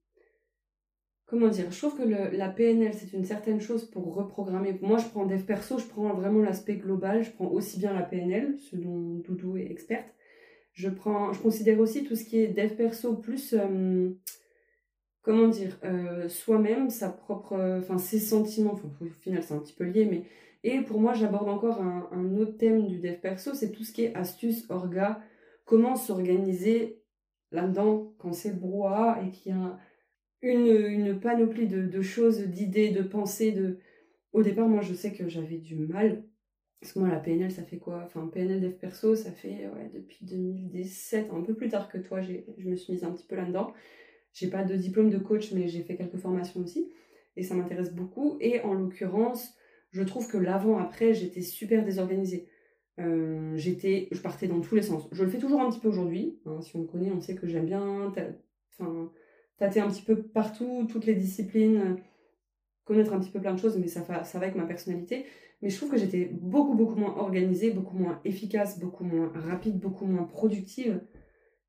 Comment 1.27 1.49
dire 1.49 1.73
Je 1.73 1.79
trouve 1.79 1.97
que 1.97 2.03
le, 2.03 2.37
la 2.37 2.51
PNL, 2.51 2.93
c'est 2.93 3.15
une 3.15 3.25
certaine 3.25 3.61
chose 3.61 3.87
pour 3.87 4.15
reprogrammer. 4.15 4.79
Moi, 4.83 4.99
je 4.99 5.07
prends 5.09 5.25
dev 5.25 5.43
perso, 5.45 5.79
je 5.79 5.87
prends 5.87 6.13
vraiment 6.13 6.43
l'aspect 6.43 6.77
global, 6.77 7.25
je 7.25 7.31
prends 7.31 7.49
aussi 7.49 7.79
bien 7.79 7.95
la 7.95 8.03
PNL, 8.03 8.59
ce 8.59 8.77
dont 8.77 9.15
Doudou 9.25 9.57
est 9.57 9.71
experte. 9.71 10.15
Je, 10.75 10.91
prends, 10.91 11.33
je 11.33 11.41
considère 11.41 11.81
aussi 11.81 12.05
tout 12.05 12.17
ce 12.17 12.25
qui 12.25 12.39
est 12.39 12.49
dev 12.49 12.75
perso 12.75 13.17
plus. 13.17 13.55
Euh, 13.55 14.11
comment 15.23 15.49
dire, 15.49 15.79
euh, 15.85 16.29
soi-même, 16.29 16.91
sa 16.91 17.09
propre, 17.09 17.55
enfin 17.79 17.99
ses 17.99 18.19
sentiments, 18.19 18.73
enfin 18.73 18.89
au 19.01 19.07
final 19.07 19.43
c'est 19.43 19.55
un 19.55 19.59
petit 19.59 19.73
peu 19.73 19.85
lié, 19.85 20.05
mais 20.05 20.25
et 20.65 20.81
pour 20.81 21.01
moi 21.01 21.15
j'aborde 21.15 21.49
encore 21.49 21.81
un, 21.81 22.37
autre 22.37 22.57
thème 22.57 22.87
du 22.87 22.99
dev 22.99 23.19
perso, 23.21 23.55
c'est 23.55 23.73
tout 23.73 23.85
ce 23.85 23.93
qui 23.93 24.05
est 24.05 24.15
astuce, 24.15 24.67
orga, 24.69 25.21
comment 25.65 25.97
s'organiser 25.97 27.03
là-dedans 27.51 28.15
quand 28.19 28.33
c'est 28.33 28.59
brouhaha 28.59 29.23
et 29.25 29.31
qu'il 29.31 29.53
y 29.53 29.55
a 29.55 29.79
une, 30.43 30.67
une 30.67 31.21
panoplie 31.21 31.69
de, 31.69 32.03
choses, 32.03 32.41
d'idées, 32.41 32.91
de 32.91 33.03
pensées, 33.03 33.53
de... 33.53 33.79
Au 34.33 34.43
départ, 34.43 34.69
moi 34.69 34.81
je 34.81 34.95
sais 34.95 35.13
que 35.13 35.29
j'avais 35.29 35.59
du 35.59 35.77
mal, 35.77 36.25
parce 36.81 36.93
que 36.93 36.99
moi 36.99 37.09
la 37.09 37.21
PNL 37.21 37.53
ça 37.53 37.63
fait 37.63 37.79
quoi? 37.79 38.03
Enfin 38.07 38.27
PNL 38.27 38.61
dev 38.61 38.73
perso 38.73 39.15
ça 39.15 39.31
fait 39.31 39.69
ouais, 39.69 39.91
depuis 39.95 40.25
2017, 40.25 41.31
un 41.33 41.43
peu 41.43 41.55
plus 41.55 41.69
tard 41.69 41.89
que 41.89 41.99
toi, 41.99 42.21
je 42.23 42.69
me 42.69 42.77
suis 42.77 42.93
mise 42.93 43.05
un 43.05 43.13
petit 43.13 43.27
peu 43.27 43.37
là-dedans. 43.37 43.73
J'ai 44.33 44.49
pas 44.49 44.65
de 44.65 44.77
diplôme 44.77 45.11
de 45.11 45.19
coach, 45.19 45.53
mais 45.53 45.69
j'ai 45.69 45.83
fait 45.83 45.97
quelques 45.97 46.17
formations 46.17 46.61
aussi. 46.61 46.91
Et 47.37 47.43
ça 47.43 47.55
m'intéresse 47.55 47.93
beaucoup. 47.93 48.37
Et 48.41 48.61
en 48.61 48.75
l'occurrence, 48.75 49.55
je 49.91 50.03
trouve 50.03 50.29
que 50.29 50.39
l'avant-après, 50.39 51.15
j'étais 51.15 51.43
super 51.43 51.85
désorganisée. 51.85 52.49
Euh, 52.99 53.57
j'étais, 53.57 54.09
je 54.11 54.21
partais 54.21 54.49
dans 54.49 54.61
tous 54.61 54.75
les 54.75 54.83
sens. 54.83 55.09
Je 55.13 55.25
le 55.25 55.31
fais 55.31 55.39
toujours 55.39 55.61
un 55.61 55.71
petit 55.71 55.81
peu 55.81 55.89
aujourd'hui. 55.89 56.39
Hein. 56.47 56.61
si 56.61 56.77
on 56.77 56.81
me 56.81 56.87
connaît, 56.87 57.11
on 57.11 57.21
sait 57.21 57.35
que 57.35 57.47
j'aime 57.47 57.67
bien 57.67 58.13
tâter 59.59 59.81
un 59.81 59.89
petit 59.89 60.03
peu 60.03 60.23
partout, 60.23 60.87
toutes 60.91 61.07
les 61.07 61.15
disciplines, 61.15 61.97
connaître 62.85 63.13
un 63.13 63.21
petit 63.21 63.31
peu 63.31 63.41
plein 63.41 63.55
de 63.55 63.59
choses, 63.59 63.79
mais 63.79 63.87
ça, 63.87 64.03
ça 64.25 64.39
va 64.39 64.47
avec 64.47 64.57
ma 64.57 64.67
personnalité. 64.67 65.25
Mais 65.63 65.71
je 65.71 65.77
trouve 65.77 65.91
que 65.91 65.97
j'étais 65.97 66.25
beaucoup, 66.25 66.75
beaucoup 66.75 66.97
moins 66.97 67.17
organisée, 67.17 67.71
beaucoup 67.71 67.97
moins 67.97 68.21
efficace, 68.25 68.81
beaucoup 68.81 69.05
moins 69.05 69.31
rapide, 69.35 69.79
beaucoup 69.79 70.07
moins 70.07 70.25
productive 70.25 71.01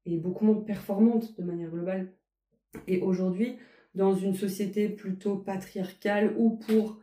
et 0.06 0.18
beaucoup 0.18 0.46
moins 0.46 0.56
performante 0.56 1.38
de 1.38 1.44
manière 1.44 1.70
globale. 1.70 2.12
Et 2.88 3.02
aujourd'hui, 3.02 3.58
dans 3.96 4.16
une 4.16 4.34
société 4.34 4.90
plutôt 4.90 5.38
patriarcale 5.38 6.34
ou 6.38 6.52
pour, 6.52 7.00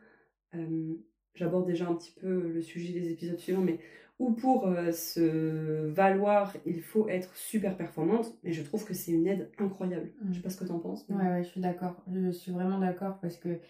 euh, 0.54 0.94
j'aborde 1.34 1.66
déjà 1.66 1.86
un 1.88 1.94
petit 1.94 2.12
peu 2.12 2.52
le 2.52 2.60
sujet 2.62 2.92
des 2.92 3.10
épisodes 3.10 3.38
suivants, 3.38 3.60
mais 3.60 3.78
ou 4.18 4.32
pour 4.32 4.66
euh, 4.66 4.92
se 4.92 5.86
valoir, 5.86 6.54
il 6.66 6.82
faut 6.82 7.08
être 7.08 7.34
super 7.34 7.76
performante. 7.76 8.34
Et 8.44 8.52
je 8.52 8.62
trouve 8.62 8.84
que 8.84 8.92
c'est 8.92 9.12
une 9.12 9.26
aide 9.26 9.50
incroyable. 9.58 10.12
Je 10.28 10.34
sais 10.34 10.42
pas 10.42 10.50
ce 10.50 10.58
que 10.58 10.64
tu 10.64 10.72
en 10.72 10.78
penses. 10.78 11.06
Ouais, 11.08 11.16
ouais, 11.16 11.42
je 11.42 11.48
suis 11.48 11.60
d'accord. 11.60 12.02
Je 12.12 12.30
suis 12.30 12.52
vraiment 12.52 12.78
d'accord 12.78 13.18
parce 13.20 13.38
que 13.38 13.60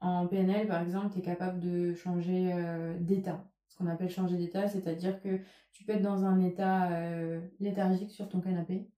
en 0.00 0.26
PNL, 0.26 0.68
par 0.68 0.80
exemple, 0.82 1.12
tu 1.12 1.18
es 1.18 1.22
capable 1.22 1.60
de 1.60 1.92
changer 1.94 2.52
euh, 2.54 2.96
d'état. 3.00 3.44
Ce 3.66 3.76
qu'on 3.76 3.86
appelle 3.86 4.08
changer 4.08 4.36
d'état, 4.36 4.66
c'est-à-dire 4.66 5.20
que 5.20 5.40
tu 5.72 5.84
peux 5.84 5.92
être 5.92 6.02
dans 6.02 6.24
un 6.24 6.40
état 6.40 6.88
léthargique 7.60 8.10
sur 8.10 8.28
ton 8.28 8.40
canapé. 8.40 8.88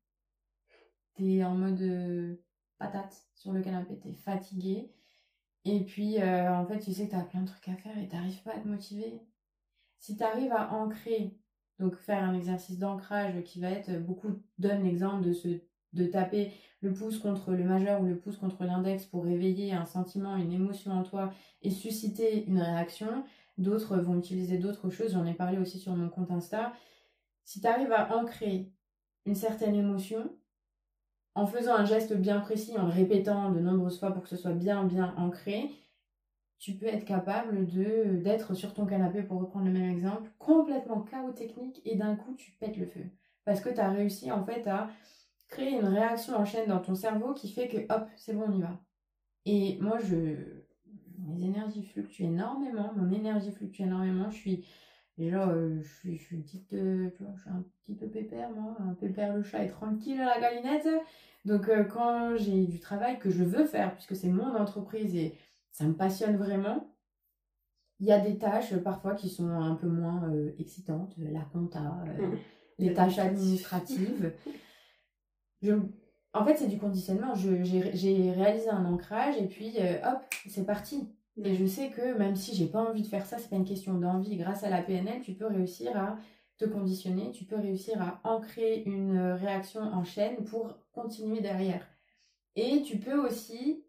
Tu 1.16 1.34
es 1.34 1.44
en 1.44 1.54
mode 1.54 2.38
patate 2.80 3.22
sur 3.36 3.52
le 3.52 3.62
canapé, 3.62 3.96
t'es 3.98 4.14
fatigué. 4.14 4.90
Et 5.64 5.84
puis, 5.84 6.20
euh, 6.20 6.52
en 6.52 6.66
fait, 6.66 6.80
tu 6.80 6.92
sais 6.92 7.06
que 7.06 7.12
t'as 7.12 7.22
plein 7.22 7.42
de 7.42 7.46
trucs 7.46 7.68
à 7.68 7.76
faire 7.76 7.96
et 7.98 8.08
t'arrives 8.08 8.42
pas 8.42 8.54
à 8.54 8.58
te 8.58 8.66
motiver. 8.66 9.20
Si 9.98 10.16
t'arrives 10.16 10.52
à 10.52 10.72
ancrer, 10.72 11.36
donc 11.78 11.94
faire 11.96 12.24
un 12.24 12.34
exercice 12.34 12.78
d'ancrage 12.78 13.42
qui 13.44 13.60
va 13.60 13.70
être, 13.70 13.92
beaucoup 14.02 14.30
donnent 14.58 14.84
l'exemple 14.84 15.28
de 15.92 16.06
taper 16.06 16.52
le 16.80 16.92
pouce 16.94 17.18
contre 17.18 17.52
le 17.52 17.64
majeur 17.64 18.00
ou 18.00 18.06
le 18.06 18.18
pouce 18.18 18.38
contre 18.38 18.64
l'index 18.64 19.04
pour 19.04 19.24
réveiller 19.24 19.72
un 19.72 19.84
sentiment, 19.84 20.36
une 20.36 20.52
émotion 20.52 20.92
en 20.92 21.02
toi 21.02 21.30
et 21.62 21.70
susciter 21.70 22.46
une 22.46 22.60
réaction. 22.60 23.24
D'autres 23.58 23.98
vont 23.98 24.18
utiliser 24.18 24.56
d'autres 24.56 24.88
choses, 24.88 25.12
j'en 25.12 25.26
ai 25.26 25.34
parlé 25.34 25.58
aussi 25.58 25.78
sur 25.78 25.94
mon 25.94 26.08
compte 26.08 26.30
Insta. 26.30 26.72
Si 27.44 27.60
tu 27.60 27.66
arrives 27.66 27.92
à 27.92 28.16
ancrer 28.16 28.72
une 29.26 29.34
certaine 29.34 29.74
émotion, 29.74 30.32
en 31.34 31.46
faisant 31.46 31.74
un 31.74 31.84
geste 31.84 32.14
bien 32.16 32.40
précis, 32.40 32.76
en 32.78 32.88
répétant 32.88 33.50
de 33.50 33.60
nombreuses 33.60 33.98
fois 33.98 34.10
pour 34.10 34.22
que 34.22 34.28
ce 34.28 34.36
soit 34.36 34.52
bien, 34.52 34.84
bien 34.84 35.14
ancré, 35.16 35.70
tu 36.58 36.74
peux 36.74 36.86
être 36.86 37.04
capable 37.04 37.66
de 37.66 38.16
d'être 38.16 38.54
sur 38.54 38.74
ton 38.74 38.84
canapé, 38.84 39.22
pour 39.22 39.40
reprendre 39.40 39.66
le 39.66 39.72
même 39.72 39.90
exemple, 39.90 40.30
complètement 40.38 41.00
chaos 41.00 41.34
et 41.84 41.96
d'un 41.96 42.16
coup 42.16 42.34
tu 42.34 42.52
pètes 42.52 42.76
le 42.76 42.86
feu. 42.86 43.04
Parce 43.44 43.60
que 43.60 43.70
tu 43.70 43.80
as 43.80 43.90
réussi 43.90 44.30
en 44.30 44.44
fait 44.44 44.66
à 44.66 44.90
créer 45.48 45.70
une 45.70 45.86
réaction 45.86 46.36
en 46.36 46.44
chaîne 46.44 46.68
dans 46.68 46.80
ton 46.80 46.94
cerveau 46.94 47.32
qui 47.32 47.50
fait 47.50 47.68
que 47.68 47.92
hop, 47.92 48.08
c'est 48.16 48.34
bon, 48.34 48.44
on 48.48 48.52
y 48.52 48.60
va. 48.60 48.78
Et 49.46 49.78
moi, 49.80 49.98
je 49.98 50.60
mes 51.26 51.44
énergies 51.44 51.84
fluctuent 51.84 52.24
énormément, 52.24 52.92
mon 52.96 53.10
énergie 53.10 53.52
fluctue 53.52 53.82
énormément, 53.82 54.30
je 54.30 54.36
suis 54.36 54.66
Déjà, 55.20 55.46
euh, 55.50 55.82
je, 55.82 55.88
suis, 55.98 56.16
je, 56.16 56.22
suis 56.24 56.36
une 56.36 56.42
petite, 56.42 56.72
euh, 56.72 57.10
je 57.10 57.40
suis 57.42 57.50
un 57.50 57.62
petit 57.84 57.94
peu 57.94 58.06
pépère, 58.06 58.48
moi. 58.52 58.74
Un 58.80 58.94
pépère 58.94 59.36
le 59.36 59.42
chat 59.42 59.62
est 59.62 59.68
tranquille 59.68 60.18
à 60.18 60.24
la 60.24 60.40
galinette. 60.40 60.88
Donc, 61.44 61.68
euh, 61.68 61.84
quand 61.84 62.38
j'ai 62.38 62.64
du 62.64 62.80
travail 62.80 63.18
que 63.18 63.28
je 63.28 63.44
veux 63.44 63.66
faire, 63.66 63.92
puisque 63.92 64.16
c'est 64.16 64.30
mon 64.30 64.56
entreprise 64.56 65.14
et 65.14 65.36
ça 65.72 65.84
me 65.84 65.92
passionne 65.92 66.38
vraiment, 66.38 66.90
il 67.98 68.06
y 68.06 68.12
a 68.12 68.18
des 68.18 68.38
tâches 68.38 68.74
parfois 68.76 69.14
qui 69.14 69.28
sont 69.28 69.50
un 69.50 69.74
peu 69.74 69.88
moins 69.88 70.32
excitantes, 70.58 71.12
la 71.18 71.42
compta, 71.52 71.80
mmh. 72.06 72.36
les 72.78 72.94
tâches 72.94 73.18
administratives. 73.18 74.32
je, 75.62 75.74
en 76.32 76.46
fait, 76.46 76.56
c'est 76.56 76.68
du 76.68 76.78
conditionnement. 76.78 77.34
J'ai 77.34 78.32
réalisé 78.32 78.70
un 78.70 78.86
ancrage 78.86 79.36
et 79.36 79.48
puis 79.48 79.74
hop, 80.02 80.34
c'est 80.48 80.64
parti. 80.64 81.10
Et 81.36 81.54
je 81.54 81.66
sais 81.66 81.90
que 81.90 82.16
même 82.18 82.36
si 82.36 82.54
j'ai 82.54 82.66
pas 82.66 82.82
envie 82.82 83.02
de 83.02 83.06
faire 83.06 83.26
ça, 83.26 83.38
c'est 83.38 83.48
pas 83.48 83.56
une 83.56 83.64
question 83.64 83.94
d'envie. 83.94 84.36
Grâce 84.36 84.64
à 84.64 84.70
la 84.70 84.82
PNL, 84.82 85.22
tu 85.22 85.34
peux 85.34 85.46
réussir 85.46 85.96
à 85.96 86.18
te 86.58 86.64
conditionner, 86.66 87.30
tu 87.30 87.44
peux 87.44 87.56
réussir 87.56 88.00
à 88.02 88.20
ancrer 88.24 88.82
une 88.84 89.18
réaction 89.18 89.80
en 89.80 90.04
chaîne 90.04 90.44
pour 90.44 90.74
continuer 90.92 91.40
derrière. 91.40 91.86
Et 92.56 92.82
tu 92.82 92.98
peux 92.98 93.18
aussi 93.18 93.84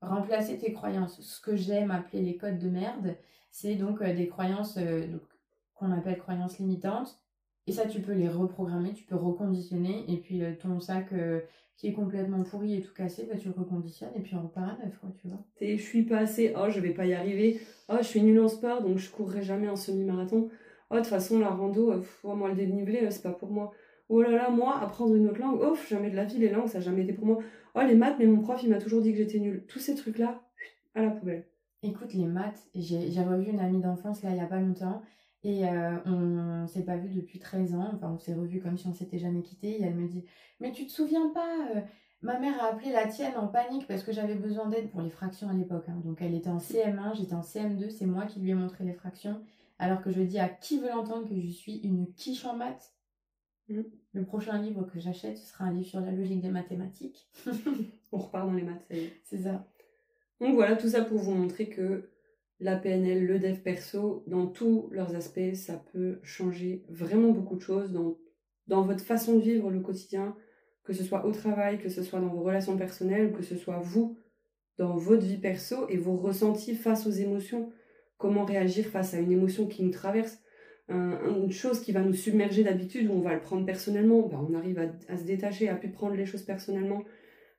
remplacer 0.00 0.58
tes 0.58 0.72
croyances. 0.72 1.20
Ce 1.20 1.40
que 1.40 1.56
j'aime 1.56 1.90
appeler 1.90 2.22
les 2.22 2.36
codes 2.36 2.58
de 2.58 2.68
merde, 2.68 3.16
c'est 3.50 3.74
donc 3.74 4.02
euh, 4.02 4.14
des 4.14 4.28
croyances 4.28 4.76
euh, 4.78 5.06
qu'on 5.74 5.92
appelle 5.92 6.18
croyances 6.18 6.58
limitantes. 6.58 7.21
Et 7.66 7.72
ça, 7.72 7.86
tu 7.86 8.00
peux 8.00 8.12
les 8.12 8.28
reprogrammer, 8.28 8.92
tu 8.92 9.04
peux 9.04 9.16
reconditionner. 9.16 10.04
Et 10.08 10.16
puis 10.16 10.42
euh, 10.42 10.52
ton 10.60 10.80
sac 10.80 11.12
qui 11.76 11.88
est 11.88 11.92
complètement 11.92 12.42
pourri 12.44 12.76
et 12.76 12.80
tout 12.80 12.94
cassé, 12.94 13.26
bah, 13.28 13.36
tu 13.36 13.48
le 13.48 13.54
reconditionnes 13.54 14.12
et 14.14 14.20
puis 14.20 14.36
on 14.36 14.42
repart 14.42 14.70
à 14.70 14.84
neuf, 14.84 14.96
quoi, 15.00 15.10
tu 15.20 15.28
vois. 15.28 15.44
je 15.60 15.82
suis 15.82 16.04
pas 16.04 16.18
assez, 16.18 16.54
oh, 16.56 16.68
je 16.68 16.80
vais 16.80 16.92
pas 16.92 17.06
y 17.06 17.14
arriver, 17.14 17.60
oh, 17.88 17.96
je 17.98 18.04
suis 18.04 18.22
nulle 18.22 18.40
en 18.40 18.48
sport, 18.48 18.82
donc 18.82 18.98
je 18.98 19.10
courrai 19.10 19.42
jamais 19.42 19.66
un 19.66 19.76
semi-marathon. 19.76 20.48
Oh, 20.90 20.94
de 20.94 21.00
toute 21.00 21.08
façon, 21.08 21.38
la 21.38 21.48
rando, 21.48 21.90
euh, 21.90 22.02
moi, 22.22 22.50
le 22.50 22.54
dénivelé, 22.54 23.04
euh, 23.04 23.10
c'est 23.10 23.22
pas 23.22 23.32
pour 23.32 23.50
moi. 23.50 23.72
Oh 24.08 24.20
là 24.22 24.30
là, 24.30 24.50
moi, 24.50 24.78
apprendre 24.78 25.14
une 25.14 25.26
autre 25.28 25.40
langue, 25.40 25.58
oh, 25.60 25.74
jamais 25.88 26.10
de 26.10 26.16
la 26.16 26.24
vie, 26.24 26.38
les 26.38 26.50
langues, 26.50 26.68
ça 26.68 26.78
n'a 26.78 26.84
jamais 26.84 27.02
été 27.02 27.14
pour 27.14 27.26
moi. 27.26 27.38
Oh, 27.74 27.80
les 27.80 27.94
maths, 27.94 28.16
mais 28.18 28.26
mon 28.26 28.40
prof, 28.40 28.62
il 28.62 28.70
m'a 28.70 28.78
toujours 28.78 29.00
dit 29.00 29.10
que 29.12 29.18
j'étais 29.18 29.38
nulle. 29.38 29.64
Tous 29.66 29.78
ces 29.78 29.94
trucs-là, 29.94 30.42
à 30.94 31.02
la 31.02 31.10
poubelle. 31.10 31.46
Écoute, 31.82 32.12
les 32.14 32.26
maths, 32.26 32.62
j'ai 32.74 33.22
revu 33.22 33.50
une 33.50 33.58
amie 33.58 33.80
d'enfance, 33.80 34.22
là, 34.22 34.30
il 34.30 34.36
y 34.36 34.40
a 34.40 34.46
pas 34.46 34.60
longtemps, 34.60 35.02
et 35.44 35.68
euh, 35.68 35.96
on 36.06 36.66
s'est 36.68 36.84
pas 36.84 36.96
vu 36.96 37.08
depuis 37.08 37.40
13 37.40 37.74
ans, 37.74 37.90
enfin 37.94 38.10
on 38.14 38.18
s'est 38.18 38.34
revu 38.34 38.60
comme 38.60 38.78
si 38.78 38.86
on 38.86 38.94
s'était 38.94 39.18
jamais 39.18 39.42
quitté. 39.42 39.80
Et 39.80 39.82
elle 39.82 39.96
me 39.96 40.06
dit 40.06 40.24
Mais 40.60 40.72
tu 40.72 40.86
te 40.86 40.92
souviens 40.92 41.30
pas 41.30 41.74
euh, 41.74 41.80
Ma 42.22 42.38
mère 42.38 42.62
a 42.62 42.68
appelé 42.68 42.92
la 42.92 43.08
tienne 43.08 43.36
en 43.36 43.48
panique 43.48 43.88
parce 43.88 44.04
que 44.04 44.12
j'avais 44.12 44.36
besoin 44.36 44.68
d'aide 44.68 44.90
pour 44.90 45.00
les 45.00 45.10
fractions 45.10 45.48
à 45.48 45.52
l'époque. 45.52 45.86
Hein. 45.88 46.00
Donc 46.04 46.22
elle 46.22 46.34
était 46.34 46.50
en 46.50 46.58
CM1, 46.58 47.16
j'étais 47.16 47.34
en 47.34 47.40
CM2, 47.40 47.90
c'est 47.90 48.06
moi 48.06 48.26
qui 48.26 48.38
lui 48.38 48.50
ai 48.50 48.54
montré 48.54 48.84
les 48.84 48.92
fractions. 48.92 49.42
Alors 49.80 50.00
que 50.00 50.12
je 50.12 50.22
dis 50.22 50.38
à 50.38 50.48
qui 50.48 50.78
veut 50.78 50.90
l'entendre 50.90 51.28
que 51.28 51.34
je 51.34 51.48
suis 51.48 51.78
une 51.78 52.12
quiche 52.14 52.44
en 52.44 52.54
maths. 52.54 52.94
Mm. 53.68 53.80
Le 54.12 54.24
prochain 54.24 54.58
livre 54.62 54.84
que 54.84 55.00
j'achète, 55.00 55.36
ce 55.38 55.46
sera 55.46 55.64
un 55.64 55.72
livre 55.72 55.86
sur 55.86 56.00
la 56.00 56.12
logique 56.12 56.40
des 56.40 56.50
mathématiques. 56.50 57.28
on 58.12 58.18
repart 58.18 58.46
dans 58.46 58.54
les 58.54 58.62
maths, 58.62 58.86
C'est 59.24 59.38
ça. 59.38 59.66
Donc 60.40 60.54
voilà, 60.54 60.76
tout 60.76 60.88
ça 60.88 61.02
pour 61.02 61.18
vous 61.18 61.34
montrer 61.34 61.68
que 61.68 62.11
la 62.62 62.76
PNL, 62.76 63.26
le 63.26 63.40
dev 63.40 63.58
perso, 63.58 64.22
dans 64.28 64.46
tous 64.46 64.88
leurs 64.92 65.16
aspects, 65.16 65.54
ça 65.54 65.84
peut 65.92 66.20
changer 66.22 66.84
vraiment 66.88 67.32
beaucoup 67.32 67.56
de 67.56 67.60
choses 67.60 67.92
dans, 67.92 68.16
votre 68.82 69.04
façon 69.04 69.36
de 69.36 69.42
vivre 69.42 69.70
le 69.70 69.80
quotidien, 69.80 70.36
que 70.84 70.92
ce 70.92 71.02
soit 71.02 71.26
au 71.26 71.32
travail, 71.32 71.78
que 71.78 71.88
ce 71.88 72.02
soit 72.02 72.20
dans 72.20 72.28
vos 72.28 72.42
relations 72.42 72.76
personnelles, 72.76 73.32
que 73.32 73.42
ce 73.42 73.56
soit 73.56 73.80
vous 73.80 74.16
dans 74.78 74.96
votre 74.96 75.26
vie 75.26 75.38
perso 75.38 75.88
et 75.88 75.96
vos 75.96 76.16
ressentis 76.16 76.76
face 76.76 77.06
aux 77.06 77.10
émotions. 77.10 77.72
Comment 78.16 78.44
réagir 78.44 78.86
face 78.86 79.12
à 79.14 79.18
une 79.18 79.32
émotion 79.32 79.66
qui 79.66 79.82
nous 79.82 79.90
traverse. 79.90 80.38
une 80.88 81.50
chose 81.50 81.80
qui 81.80 81.90
va 81.90 82.02
nous 82.02 82.14
submerger 82.14 82.62
d'habitude, 82.62 83.10
où 83.10 83.14
on 83.14 83.20
va 83.20 83.34
le 83.34 83.40
prendre 83.40 83.66
personnellement, 83.66 84.28
ben, 84.28 84.46
on 84.48 84.54
arrive 84.54 84.78
à, 84.78 84.86
à 85.08 85.16
se 85.16 85.24
détacher, 85.24 85.68
à 85.68 85.74
plus 85.74 85.90
prendre 85.90 86.14
les 86.14 86.26
choses 86.26 86.42
personnellement. 86.44 87.02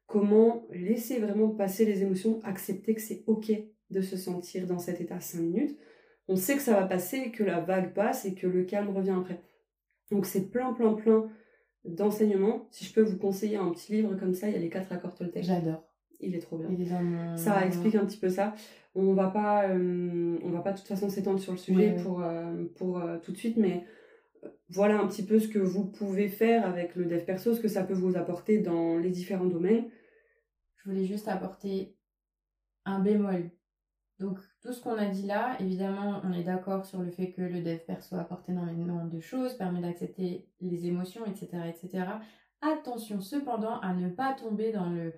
Comment 0.07 0.65
laisser 0.71 1.19
vraiment 1.19 1.49
passer 1.49 1.83
les 1.83 2.03
émotions, 2.03 2.39
accepter 2.43 2.95
que 2.95 3.01
c'est 3.01 3.23
ok 3.27 3.51
de 3.93 4.01
se 4.01 4.17
sentir 4.17 4.67
dans 4.67 4.79
cet 4.79 4.99
état 4.99 5.19
5 5.19 5.39
minutes. 5.39 5.77
On 6.27 6.35
sait 6.35 6.55
que 6.55 6.61
ça 6.61 6.73
va 6.73 6.85
passer, 6.85 7.31
que 7.31 7.43
la 7.43 7.59
vague 7.59 7.93
passe 7.93 8.25
et 8.25 8.33
que 8.33 8.47
le 8.47 8.63
calme 8.63 8.89
revient 8.89 9.15
après. 9.17 9.41
Donc 10.11 10.25
c'est 10.25 10.49
plein, 10.49 10.73
plein, 10.73 10.93
plein 10.93 11.29
d'enseignements. 11.85 12.67
Si 12.71 12.85
je 12.85 12.93
peux 12.93 13.01
vous 13.01 13.17
conseiller 13.17 13.57
un 13.57 13.71
petit 13.71 13.93
livre 13.93 14.15
comme 14.15 14.33
ça, 14.33 14.47
il 14.47 14.53
y 14.53 14.57
a 14.57 14.59
les 14.59 14.69
quatre 14.69 14.91
accords 14.91 15.15
Toltec. 15.15 15.43
J'adore. 15.43 15.83
Il 16.19 16.35
est 16.35 16.39
trop 16.39 16.57
bien. 16.57 17.35
Ça 17.35 17.65
explique 17.65 17.95
un 17.95 18.05
petit 18.05 18.17
peu 18.17 18.29
ça. 18.29 18.55
On 18.95 19.13
va 19.13 19.29
pas, 19.29 19.67
euh, 19.69 20.37
on 20.43 20.49
va 20.51 20.61
pas 20.61 20.71
de 20.71 20.77
toute 20.77 20.87
façon 20.87 21.09
s'étendre 21.09 21.39
sur 21.39 21.51
le 21.51 21.57
sujet 21.57 21.95
pour, 22.03 22.23
euh, 22.23 22.63
pour 22.75 22.99
euh, 22.99 23.17
tout 23.17 23.31
de 23.31 23.37
suite, 23.37 23.57
mais 23.57 23.83
voilà 24.69 24.99
un 24.99 25.07
petit 25.07 25.25
peu 25.25 25.39
ce 25.39 25.47
que 25.47 25.59
vous 25.59 25.85
pouvez 25.85 26.29
faire 26.29 26.65
avec 26.65 26.95
le 26.95 27.05
dev 27.05 27.25
perso, 27.25 27.53
ce 27.53 27.59
que 27.59 27.67
ça 27.67 27.83
peut 27.83 27.93
vous 27.93 28.15
apporter 28.15 28.59
dans 28.59 28.97
les 28.97 29.09
différents 29.09 29.47
domaines. 29.47 29.85
Je 30.77 30.89
voulais 30.89 31.05
juste 31.05 31.27
apporter 31.27 31.95
un 32.85 32.99
bémol 32.99 33.49
donc 34.19 34.39
tout 34.61 34.73
ce 34.73 34.81
qu'on 34.81 34.97
a 34.97 35.07
dit 35.07 35.25
là, 35.25 35.57
évidemment, 35.59 36.21
on 36.23 36.31
est 36.33 36.43
d'accord 36.43 36.85
sur 36.85 37.01
le 37.01 37.11
fait 37.11 37.31
que 37.31 37.41
le 37.41 37.61
dev 37.61 37.79
perso 37.79 38.15
apporte 38.15 38.47
énormément 38.49 39.05
de 39.05 39.19
choses, 39.19 39.53
permet 39.55 39.81
d'accepter 39.81 40.47
les 40.61 40.85
émotions, 40.85 41.25
etc., 41.25 41.49
etc. 41.67 42.05
Attention 42.61 43.21
cependant 43.21 43.79
à 43.79 43.93
ne 43.93 44.09
pas 44.09 44.33
tomber 44.33 44.71
dans 44.71 44.89
le, 44.89 45.13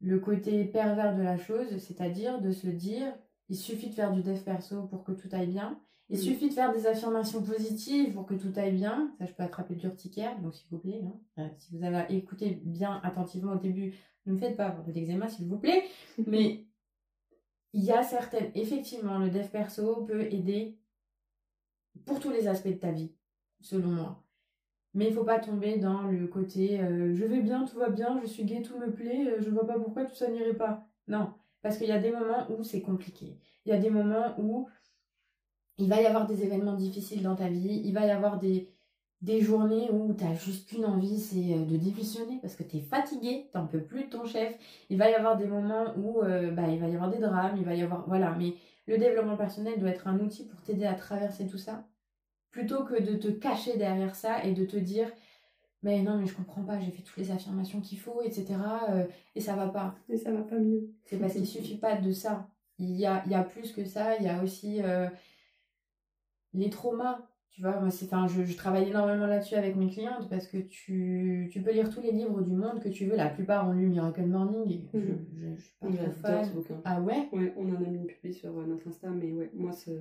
le 0.00 0.20
côté 0.20 0.64
pervers 0.64 1.16
de 1.16 1.22
la 1.22 1.38
chose, 1.38 1.78
c'est-à-dire 1.78 2.40
de 2.40 2.52
se 2.52 2.68
dire 2.68 3.12
il 3.48 3.56
suffit 3.56 3.88
de 3.88 3.94
faire 3.94 4.12
du 4.12 4.22
dev 4.22 4.40
perso 4.42 4.84
pour 4.84 5.02
que 5.02 5.12
tout 5.12 5.28
aille 5.32 5.48
bien. 5.48 5.80
Il 6.08 6.18
suffit 6.18 6.48
de 6.48 6.54
faire 6.54 6.72
des 6.72 6.88
affirmations 6.88 7.40
positives 7.40 8.14
pour 8.14 8.26
que 8.26 8.34
tout 8.34 8.52
aille 8.56 8.72
bien. 8.74 9.12
Ça, 9.18 9.26
je 9.26 9.32
peux 9.32 9.44
attraper 9.44 9.76
le 9.76 9.84
urticaire, 9.84 10.40
donc 10.40 10.54
s'il 10.54 10.68
vous 10.70 10.78
plaît. 10.78 11.02
Hein. 11.04 11.14
Euh, 11.38 11.48
si 11.58 11.76
vous 11.76 11.84
avez 11.84 12.12
écouté 12.16 12.60
bien 12.64 13.00
attentivement 13.04 13.52
au 13.52 13.58
début, 13.58 13.94
ne 14.26 14.32
me 14.32 14.38
faites 14.38 14.56
pas 14.56 14.66
avoir 14.66 14.84
de 14.84 14.92
l'eczéma, 14.92 15.28
s'il 15.28 15.46
vous 15.46 15.58
plaît. 15.58 15.84
Mais 16.26 16.66
il 17.72 17.84
y 17.84 17.92
a 17.92 18.02
certaines, 18.02 18.50
effectivement, 18.54 19.18
le 19.18 19.30
dev 19.30 19.48
perso 19.48 20.04
peut 20.04 20.22
aider 20.32 20.78
pour 22.04 22.20
tous 22.20 22.30
les 22.30 22.48
aspects 22.48 22.68
de 22.68 22.74
ta 22.74 22.90
vie, 22.90 23.12
selon 23.60 23.88
moi. 23.88 24.24
Mais 24.94 25.08
il 25.08 25.14
faut 25.14 25.24
pas 25.24 25.38
tomber 25.38 25.78
dans 25.78 26.02
le 26.02 26.26
côté 26.26 26.80
euh, 26.80 27.14
je 27.14 27.24
vais 27.24 27.42
bien, 27.42 27.64
tout 27.64 27.78
va 27.78 27.90
bien, 27.90 28.20
je 28.22 28.26
suis 28.26 28.44
gay, 28.44 28.62
tout 28.62 28.76
me 28.78 28.92
plaît, 28.92 29.26
euh, 29.28 29.40
je 29.40 29.50
vois 29.50 29.66
pas 29.66 29.78
pourquoi 29.78 30.04
tout 30.04 30.14
ça 30.14 30.28
n'irait 30.28 30.54
pas. 30.54 30.84
Non, 31.06 31.32
parce 31.62 31.78
qu'il 31.78 31.86
y 31.86 31.92
a 31.92 32.00
des 32.00 32.10
moments 32.10 32.50
où 32.50 32.64
c'est 32.64 32.82
compliqué. 32.82 33.38
Il 33.64 33.70
y 33.70 33.72
a 33.72 33.78
des 33.78 33.90
moments 33.90 34.34
où 34.38 34.68
il 35.78 35.88
va 35.88 36.00
y 36.02 36.06
avoir 36.06 36.26
des 36.26 36.42
événements 36.42 36.74
difficiles 36.74 37.22
dans 37.22 37.36
ta 37.36 37.48
vie, 37.48 37.82
il 37.84 37.94
va 37.94 38.06
y 38.06 38.10
avoir 38.10 38.38
des, 38.38 38.68
des 39.22 39.40
journées 39.40 39.90
où 39.90 40.14
tu 40.14 40.24
as 40.24 40.34
juste 40.34 40.68
qu'une 40.68 40.84
envie, 40.84 41.18
c'est 41.18 41.54
euh, 41.54 41.64
de 41.64 41.76
démissionner 41.76 42.38
parce 42.40 42.56
que 42.56 42.62
tu 42.62 42.78
es 42.78 42.80
fatigué, 42.80 43.50
tu 43.54 43.60
peux 43.70 43.82
plus 43.82 44.04
de 44.04 44.10
ton 44.10 44.24
chef. 44.24 44.54
Il 44.88 44.98
va 44.98 45.10
y 45.10 45.14
avoir 45.14 45.36
des 45.36 45.46
moments 45.46 45.94
où 45.96 46.20
bah, 46.22 46.68
il 46.68 46.78
va 46.78 46.88
y 46.88 46.94
avoir 46.94 47.10
des 47.10 47.18
drames, 47.18 47.56
il 47.56 47.64
va 47.64 47.74
y 47.74 47.82
avoir. 47.82 48.08
Voilà, 48.08 48.34
mais 48.38 48.54
le 48.86 48.98
développement 48.98 49.36
personnel 49.36 49.78
doit 49.78 49.90
être 49.90 50.08
un 50.08 50.18
outil 50.18 50.46
pour 50.46 50.60
t'aider 50.62 50.86
à 50.86 50.94
traverser 50.94 51.46
tout 51.46 51.58
ça 51.58 51.84
plutôt 52.50 52.84
que 52.84 53.00
de 53.00 53.16
te 53.16 53.28
cacher 53.28 53.76
derrière 53.76 54.14
ça 54.14 54.44
et 54.44 54.52
de 54.52 54.64
te 54.64 54.76
dire 54.76 55.10
mais 55.82 56.02
non 56.02 56.18
mais 56.18 56.26
je 56.26 56.34
comprends 56.34 56.64
pas 56.64 56.78
j'ai 56.80 56.90
fait 56.90 57.02
toutes 57.02 57.16
les 57.16 57.30
affirmations 57.30 57.80
qu'il 57.80 57.98
faut 57.98 58.20
etc 58.22 58.46
euh, 58.90 59.06
et 59.34 59.40
ça 59.40 59.54
va 59.54 59.68
pas 59.68 59.94
et 60.08 60.16
ça 60.16 60.32
va 60.32 60.42
pas 60.42 60.58
mieux 60.58 60.90
c'est 61.04 61.18
parce 61.18 61.34
qu'il 61.34 61.46
suffit 61.46 61.78
pas 61.78 61.96
de 61.96 62.12
ça 62.12 62.48
il 62.78 62.96
y 62.96 63.06
a, 63.06 63.22
il 63.26 63.32
y 63.32 63.34
a 63.34 63.44
plus 63.44 63.72
que 63.72 63.84
ça 63.84 64.16
il 64.16 64.24
y 64.24 64.28
a 64.28 64.42
aussi 64.42 64.82
euh, 64.82 65.08
les 66.52 66.70
traumas 66.70 67.20
tu 67.50 67.62
vois 67.62 67.80
moi 67.80 67.90
c'est 67.90 68.06
enfin 68.06 68.26
je, 68.26 68.44
je, 68.44 68.56
travaille 68.56 68.88
énormément 68.88 69.26
là-dessus 69.26 69.54
avec 69.54 69.76
mes 69.76 69.88
clientes 69.88 70.28
parce 70.28 70.46
que 70.46 70.58
tu, 70.58 71.48
tu, 71.52 71.60
peux 71.60 71.72
lire 71.72 71.90
tous 71.90 72.00
les 72.00 72.12
livres 72.12 72.40
du 72.42 72.54
monde 72.54 72.80
que 72.80 72.88
tu 72.88 73.06
veux 73.06 73.16
la 73.16 73.28
plupart 73.28 73.68
ont 73.68 73.72
lu 73.72 73.86
Miracle 73.86 74.26
Morning 74.26 74.88
je, 74.94 74.98
mhm. 74.98 75.26
je, 75.34 75.60
suis 75.60 75.74
pas 76.22 76.42
trop 76.42 76.62
fan 76.62 76.80
ah 76.84 77.00
ouais? 77.00 77.28
Ouais 77.32 77.52
on 77.56 77.68
en 77.70 77.76
a 77.76 77.88
mis 77.88 77.98
une 77.98 78.06
publi 78.06 78.32
sur 78.32 78.56
euh, 78.58 78.66
notre 78.66 78.88
Insta 78.88 79.08
mais 79.10 79.32
ouais 79.32 79.50
moi 79.54 79.72
c'est 79.72 79.98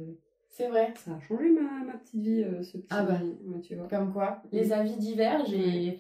c'est 0.49 0.67
vrai. 0.67 0.93
Ça 0.97 1.11
a 1.11 1.19
changé 1.21 1.51
ma, 1.51 1.85
ma 1.85 1.93
petite 1.93 2.21
vie, 2.21 2.43
euh, 2.43 2.61
ce 2.63 2.77
petit. 2.77 2.87
Ah 2.89 3.03
bah, 3.03 3.19
tu 3.61 3.75
vois. 3.75 3.87
Comme 3.87 4.11
quoi, 4.11 4.41
les 4.51 4.69
mm. 4.69 4.71
avis 4.73 4.97
divergent 4.97 5.53
et 5.53 5.99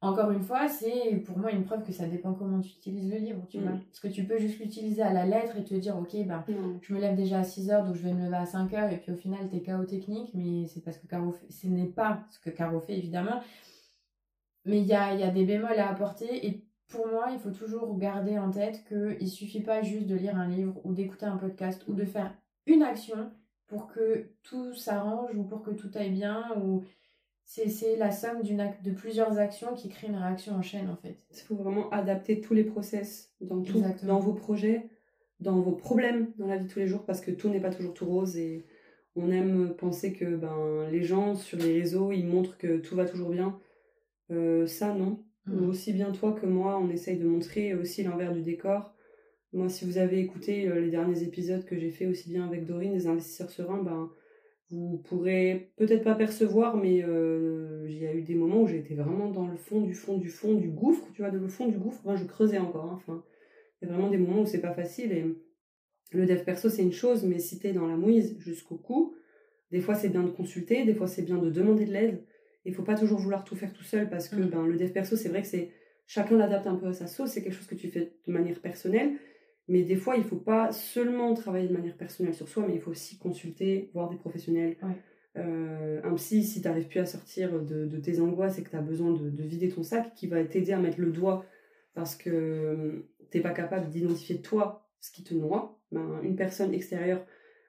encore 0.00 0.30
une 0.30 0.42
fois, 0.42 0.68
c'est 0.68 1.16
pour 1.26 1.38
moi 1.38 1.50
une 1.50 1.64
preuve 1.64 1.82
que 1.82 1.92
ça 1.92 2.06
dépend 2.06 2.32
comment 2.32 2.60
tu 2.60 2.70
utilises 2.70 3.10
le 3.10 3.18
livre, 3.18 3.44
tu 3.48 3.58
mm. 3.58 3.62
vois. 3.62 3.72
Parce 3.72 4.00
que 4.00 4.08
tu 4.08 4.24
peux 4.24 4.38
juste 4.38 4.60
l'utiliser 4.60 5.02
à 5.02 5.12
la 5.12 5.26
lettre 5.26 5.56
et 5.56 5.64
te 5.64 5.74
dire, 5.74 5.98
ok, 5.98 6.16
bah, 6.26 6.44
je 6.80 6.94
me 6.94 7.00
lève 7.00 7.16
déjà 7.16 7.40
à 7.40 7.44
6 7.44 7.70
heures, 7.70 7.84
donc 7.84 7.96
je 7.96 8.02
vais 8.02 8.12
me 8.12 8.24
lever 8.24 8.36
à 8.36 8.46
5 8.46 8.72
heures, 8.74 8.92
et 8.92 8.98
puis 8.98 9.12
au 9.12 9.16
final, 9.16 9.48
t'es 9.48 9.60
chaos 9.60 9.84
technique, 9.84 10.30
mais 10.34 10.66
c'est 10.68 10.84
parce 10.84 10.98
que 10.98 11.06
Caro 11.06 11.32
fait... 11.32 11.50
ce 11.50 11.66
n'est 11.66 11.86
pas 11.86 12.24
ce 12.30 12.38
que 12.38 12.50
Caro 12.50 12.80
fait, 12.80 12.96
évidemment. 12.96 13.40
Mais 14.64 14.80
il 14.80 14.86
y 14.86 14.94
a, 14.94 15.14
y 15.14 15.22
a 15.22 15.30
des 15.30 15.44
bémols 15.44 15.78
à 15.78 15.88
apporter, 15.88 16.46
et 16.46 16.64
pour 16.88 17.06
moi, 17.08 17.30
il 17.32 17.38
faut 17.38 17.50
toujours 17.50 17.98
garder 17.98 18.38
en 18.38 18.50
tête 18.50 18.84
qu'il 18.88 19.28
suffit 19.28 19.62
pas 19.62 19.82
juste 19.82 20.06
de 20.06 20.14
lire 20.14 20.36
un 20.36 20.48
livre 20.48 20.80
ou 20.84 20.94
d'écouter 20.94 21.26
un 21.26 21.36
podcast 21.36 21.84
ou 21.88 21.94
de 21.94 22.04
faire 22.04 22.34
une 22.66 22.82
action 22.82 23.30
pour 23.66 23.88
que 23.88 24.30
tout 24.42 24.74
s'arrange 24.74 25.36
ou 25.36 25.44
pour 25.44 25.62
que 25.62 25.70
tout 25.70 25.90
aille 25.94 26.12
bien 26.12 26.44
ou 26.62 26.84
c'est 27.50 27.96
la 27.96 28.10
somme 28.10 28.42
de 28.42 28.90
plusieurs 28.90 29.38
actions 29.38 29.74
qui 29.74 29.88
crée 29.88 30.08
une 30.08 30.16
réaction 30.16 30.54
en 30.54 30.62
chaîne 30.62 30.88
en 30.90 30.96
fait. 30.96 31.16
Il 31.32 31.40
faut 31.40 31.56
vraiment 31.56 31.88
adapter 31.90 32.40
tous 32.40 32.54
les 32.54 32.64
process 32.64 33.32
dans, 33.40 33.62
tout, 33.62 33.82
dans 34.02 34.18
vos 34.18 34.34
projets, 34.34 34.90
dans 35.40 35.60
vos 35.60 35.72
problèmes 35.72 36.30
dans 36.38 36.46
la 36.46 36.58
vie 36.58 36.66
de 36.66 36.70
tous 36.70 36.78
les 36.78 36.86
jours 36.86 37.04
parce 37.04 37.20
que 37.20 37.30
tout 37.30 37.48
n'est 37.48 37.60
pas 37.60 37.70
toujours 37.70 37.94
tout 37.94 38.06
rose 38.06 38.36
et 38.36 38.66
on 39.16 39.32
aime 39.32 39.74
penser 39.76 40.12
que 40.12 40.36
ben, 40.36 40.88
les 40.90 41.02
gens 41.02 41.34
sur 41.34 41.58
les 41.58 41.80
réseaux 41.80 42.12
ils 42.12 42.26
montrent 42.26 42.58
que 42.58 42.78
tout 42.78 42.94
va 42.94 43.06
toujours 43.06 43.30
bien. 43.30 43.58
Euh, 44.30 44.66
ça 44.66 44.94
non. 44.94 45.24
Mmh. 45.46 45.68
Aussi 45.68 45.94
bien 45.94 46.12
toi 46.12 46.32
que 46.32 46.44
moi 46.44 46.78
on 46.78 46.90
essaye 46.90 47.16
de 47.16 47.26
montrer 47.26 47.74
aussi 47.74 48.02
l'envers 48.02 48.32
du 48.32 48.42
décor 48.42 48.94
moi, 49.52 49.68
si 49.70 49.86
vous 49.86 49.96
avez 49.96 50.20
écouté 50.20 50.68
euh, 50.68 50.80
les 50.80 50.90
derniers 50.90 51.22
épisodes 51.22 51.64
que 51.64 51.78
j'ai 51.78 51.90
fait 51.90 52.06
aussi 52.06 52.28
bien 52.28 52.46
avec 52.46 52.66
Dorine, 52.66 52.92
les 52.92 53.06
investisseurs 53.06 53.50
sereins, 53.50 53.82
ben, 53.82 54.10
vous 54.70 54.98
pourrez 54.98 55.70
peut-être 55.76 56.04
pas 56.04 56.14
percevoir, 56.14 56.76
mais 56.76 57.02
euh, 57.02 57.86
il 57.88 57.98
y 57.98 58.06
a 58.06 58.14
eu 58.14 58.22
des 58.22 58.34
moments 58.34 58.62
où 58.62 58.66
j'étais 58.66 58.94
vraiment 58.94 59.30
dans 59.30 59.46
le 59.46 59.56
fond 59.56 59.80
du 59.80 59.94
fond 59.94 60.18
du 60.18 60.28
fond 60.28 60.54
du 60.54 60.68
gouffre, 60.68 61.06
tu 61.14 61.22
vois, 61.22 61.30
de 61.30 61.38
le 61.38 61.48
fond 61.48 61.68
du 61.68 61.78
gouffre, 61.78 62.00
moi 62.04 62.16
je 62.16 62.24
creusais 62.24 62.58
encore. 62.58 62.84
Hein, 62.84 62.94
enfin, 62.96 63.24
il 63.80 63.88
y 63.88 63.90
a 63.90 63.94
vraiment 63.94 64.10
des 64.10 64.18
moments 64.18 64.42
où 64.42 64.46
c'est 64.46 64.60
pas 64.60 64.74
facile 64.74 65.12
et 65.12 65.24
le 66.12 66.26
dev 66.26 66.44
perso 66.44 66.68
c'est 66.68 66.82
une 66.82 66.92
chose, 66.92 67.24
mais 67.24 67.38
si 67.38 67.58
t'es 67.58 67.72
dans 67.72 67.86
la 67.86 67.96
mouise 67.96 68.36
jusqu'au 68.38 68.76
cou, 68.76 69.14
des 69.70 69.80
fois 69.80 69.94
c'est 69.94 70.10
bien 70.10 70.22
de 70.22 70.30
consulter, 70.30 70.84
des 70.84 70.94
fois 70.94 71.06
c'est 71.06 71.22
bien 71.22 71.38
de 71.38 71.50
demander 71.50 71.86
de 71.86 71.92
l'aide. 71.92 72.22
Il 72.64 72.74
faut 72.74 72.82
pas 72.82 72.96
toujours 72.96 73.18
vouloir 73.18 73.44
tout 73.44 73.56
faire 73.56 73.72
tout 73.72 73.84
seul 73.84 74.10
parce 74.10 74.28
que 74.28 74.36
mmh. 74.36 74.50
ben, 74.50 74.66
le 74.66 74.76
dev 74.76 74.90
perso 74.90 75.16
c'est 75.16 75.30
vrai 75.30 75.40
que 75.40 75.48
c'est 75.48 75.70
chacun 76.06 76.36
l'adapte 76.36 76.66
un 76.66 76.76
peu 76.76 76.88
à 76.88 76.92
sa 76.92 77.06
sauce, 77.06 77.30
c'est 77.30 77.42
quelque 77.42 77.54
chose 77.54 77.66
que 77.66 77.74
tu 77.74 77.88
fais 77.88 78.12
de 78.26 78.32
manière 78.32 78.60
personnelle 78.60 79.12
mais 79.68 79.82
des 79.82 79.96
fois, 79.96 80.16
il 80.16 80.24
faut 80.24 80.36
pas 80.36 80.72
seulement 80.72 81.34
travailler 81.34 81.68
de 81.68 81.74
manière 81.74 81.96
personnelle 81.96 82.34
sur 82.34 82.48
soi, 82.48 82.64
mais 82.66 82.74
il 82.74 82.80
faut 82.80 82.90
aussi 82.90 83.18
consulter, 83.18 83.90
voir 83.92 84.08
des 84.08 84.16
professionnels. 84.16 84.76
Euh, 85.36 86.00
un 86.02 86.14
psy, 86.14 86.42
si 86.42 86.62
tu 86.62 86.68
n'arrives 86.68 86.88
plus 86.88 87.00
à 87.00 87.06
sortir 87.06 87.62
de, 87.62 87.86
de, 87.86 87.98
tes 87.98 88.20
angoisses 88.20 88.58
et 88.58 88.62
que 88.62 88.70
tu 88.70 88.76
as 88.76 88.82
besoin 88.82 89.12
de, 89.12 89.28
de, 89.30 89.42
vider 89.42 89.68
ton 89.68 89.82
sac, 89.82 90.14
qui 90.14 90.26
va 90.26 90.42
t'aider 90.42 90.72
à 90.72 90.78
mettre 90.78 91.00
le 91.00 91.12
doigt 91.12 91.44
parce 91.94 92.16
que 92.16 92.30
euh, 92.30 93.08
tu 93.30 93.36
n'es 93.36 93.42
pas 93.42 93.50
capable 93.50 93.88
d'identifier 93.88 94.40
toi 94.40 94.88
ce 95.00 95.12
qui 95.12 95.22
te 95.22 95.34
noie. 95.34 95.78
Ben, 95.92 96.20
une 96.22 96.34
personne 96.34 96.72
extérieure, 96.74 97.24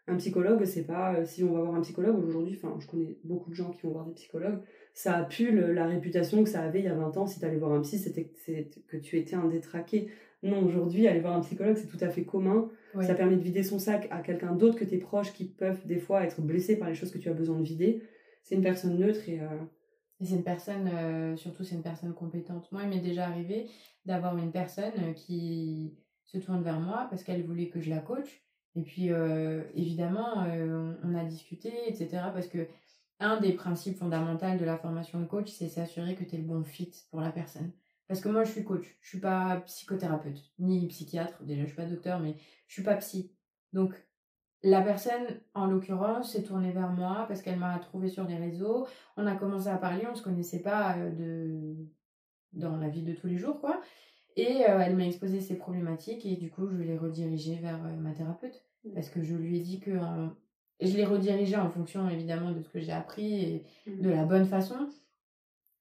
un 0.10 0.18
psychologue, 0.18 0.64
c'est 0.66 0.86
pas 0.86 1.16
euh, 1.16 1.26
si 1.26 1.44
on 1.44 1.54
va 1.54 1.62
voir 1.62 1.76
un 1.76 1.82
psychologue 1.82 2.18
aujourd'hui, 2.24 2.60
enfin 2.62 2.76
je 2.80 2.88
connais 2.88 3.18
beaucoup 3.24 3.50
de 3.50 3.56
gens 3.56 3.72
qui 3.72 3.82
vont 3.84 3.92
voir 3.92 4.06
des 4.06 4.14
psychologues, 4.14 4.60
ça 4.94 5.16
a 5.16 5.24
pu 5.24 5.52
la 5.52 5.86
réputation 5.86 6.44
que 6.44 6.50
ça 6.50 6.62
avait 6.62 6.80
il 6.80 6.86
y 6.86 6.90
a 6.90 6.94
20 6.94 7.18
ans 7.18 7.28
si 7.28 7.40
tu 7.40 7.46
allais 7.46 7.58
voir 7.58 7.74
un 7.74 7.82
psy, 7.82 7.98
c'était 7.98 8.26
que 8.26 8.98
tu 8.98 9.18
étais 9.18 9.36
un 9.36 9.48
détraqué. 9.48 10.10
Non, 10.42 10.66
aujourd'hui, 10.66 11.08
aller 11.08 11.20
voir 11.20 11.36
un 11.36 11.42
psychologue, 11.42 11.76
c'est 11.76 11.88
tout 11.88 12.04
à 12.04 12.10
fait 12.10 12.24
commun. 12.24 12.70
Ça 13.02 13.14
permet 13.14 13.36
de 13.36 13.42
vider 13.42 13.62
son 13.62 13.78
sac 13.78 14.08
à 14.10 14.22
quelqu'un 14.22 14.56
d'autre 14.56 14.78
que 14.78 14.86
tes 14.86 14.98
proches 14.98 15.34
qui 15.34 15.46
peuvent 15.46 15.86
des 15.86 16.00
fois 16.00 16.24
être 16.24 16.42
blessés 16.42 16.78
par 16.78 16.90
les 16.90 16.96
choses 16.96 17.12
que 17.12 17.18
tu 17.18 17.30
as 17.30 17.34
besoin 17.34 17.60
de 17.60 17.64
vider. 17.64 18.04
C'est 18.44 18.56
une 18.56 18.64
personne 18.64 18.98
neutre 18.98 19.28
et. 19.28 19.42
Euh, 19.42 19.48
c'est 20.22 20.36
une 20.36 20.44
personne, 20.44 20.90
euh, 20.94 21.38
surtout 21.38 21.64
c'est 21.64 21.76
une 21.76 21.82
personne 21.82 22.14
compétente. 22.14 22.70
Moi, 22.72 22.84
il 22.84 22.90
m'est 22.90 23.00
déjà 23.00 23.26
arrivé 23.26 23.68
d'avoir 24.06 24.38
une 24.38 24.52
personne 24.52 25.14
qui 25.16 25.98
se 26.26 26.38
tourne 26.38 26.62
vers 26.62 26.80
moi 26.80 27.08
parce 27.10 27.24
qu'elle 27.24 27.44
voulait 27.46 27.70
que 27.70 27.80
je 27.80 27.90
la 27.90 28.00
coach. 28.00 28.44
Et 28.76 28.84
puis, 28.84 29.10
évidemment, 29.76 30.46
on 31.04 31.16
a 31.16 31.24
discuté, 31.26 31.72
etc. 31.88 32.28
Parce 32.34 32.48
que 32.48 32.68
un 33.20 33.40
des 33.40 33.54
principes 33.54 33.98
fondamentaux 33.98 34.58
de 34.58 34.66
la 34.66 34.78
formation 34.78 35.20
de 35.20 35.26
coach, 35.26 35.50
c'est 35.52 35.68
s'assurer 35.68 36.16
que 36.16 36.24
tu 36.24 36.36
es 36.36 36.38
le 36.38 36.46
bon 36.46 36.64
fit 36.64 36.92
pour 37.12 37.22
la 37.22 37.32
personne. 37.32 37.72
Parce 38.08 38.22
que 38.22 38.30
moi, 38.30 38.44
je 38.44 38.52
suis 38.52 38.64
coach. 38.64 38.98
Je 39.02 39.10
suis 39.10 39.20
pas 39.20 39.62
psychothérapeute, 39.66 40.42
ni 40.58 40.88
psychiatre. 40.88 41.44
Déjà, 41.44 41.62
je 41.62 41.68
suis 41.68 41.76
pas 41.76 41.86
docteur, 41.86 42.20
mais 42.20 42.36
je 42.68 42.74
suis 42.74 42.84
pas 42.84 42.96
psy. 42.96 43.32
Donc, 43.74 43.94
la 44.64 44.82
personne, 44.82 45.40
en 45.54 45.68
l'occurrence, 45.68 46.34
s'est 46.34 46.44
tournée 46.44 46.72
vers 46.72 46.90
moi 46.90 47.26
parce 47.28 47.42
qu'elle 47.42 47.60
m'a 47.60 47.78
trouvé 47.80 48.10
sur 48.10 48.26
les 48.26 48.36
réseaux. 48.36 48.88
On 49.16 49.28
a 49.28 49.36
commencé 49.36 49.68
à 49.68 49.78
parler, 49.78 50.08
on 50.10 50.16
se 50.16 50.24
connaissait 50.24 50.62
pas 50.62 50.98
euh, 50.98 51.12
de... 51.12 51.76
dans 52.54 52.78
la 52.78 52.90
vie 52.90 53.04
de 53.04 53.14
tous 53.14 53.28
les 53.28 53.38
jours, 53.38 53.60
quoi. 53.60 53.80
Et 54.36 54.66
euh, 54.68 54.80
elle 54.80 54.96
m'a 54.96 55.06
exposé 55.06 55.42
ses 55.42 55.58
problématiques 55.58 56.26
et 56.26 56.36
du 56.36 56.50
coup, 56.50 56.68
je 56.70 56.82
l'ai 56.82 56.98
redirigée 56.98 57.56
vers 57.56 57.84
euh, 57.86 57.96
ma 57.98 58.12
thérapeute. 58.12 58.64
Mmh. 58.84 58.94
Parce 58.94 59.10
que 59.10 59.22
je 59.22 59.36
lui 59.36 59.58
ai 59.58 59.60
dit 59.60 59.80
que. 59.80 59.92
je 60.82 60.96
l'ai 60.96 61.06
redirigée 61.06 61.58
en 61.58 61.70
fonction, 61.70 62.10
évidemment, 62.10 62.52
de 62.52 62.62
ce 62.62 62.70
que 62.70 62.80
j'ai 62.80 62.92
appris 62.92 63.34
et 63.34 63.66
mmh. 63.88 64.02
de 64.02 64.10
la 64.10 64.26
bonne 64.26 64.46
façon 64.46 64.90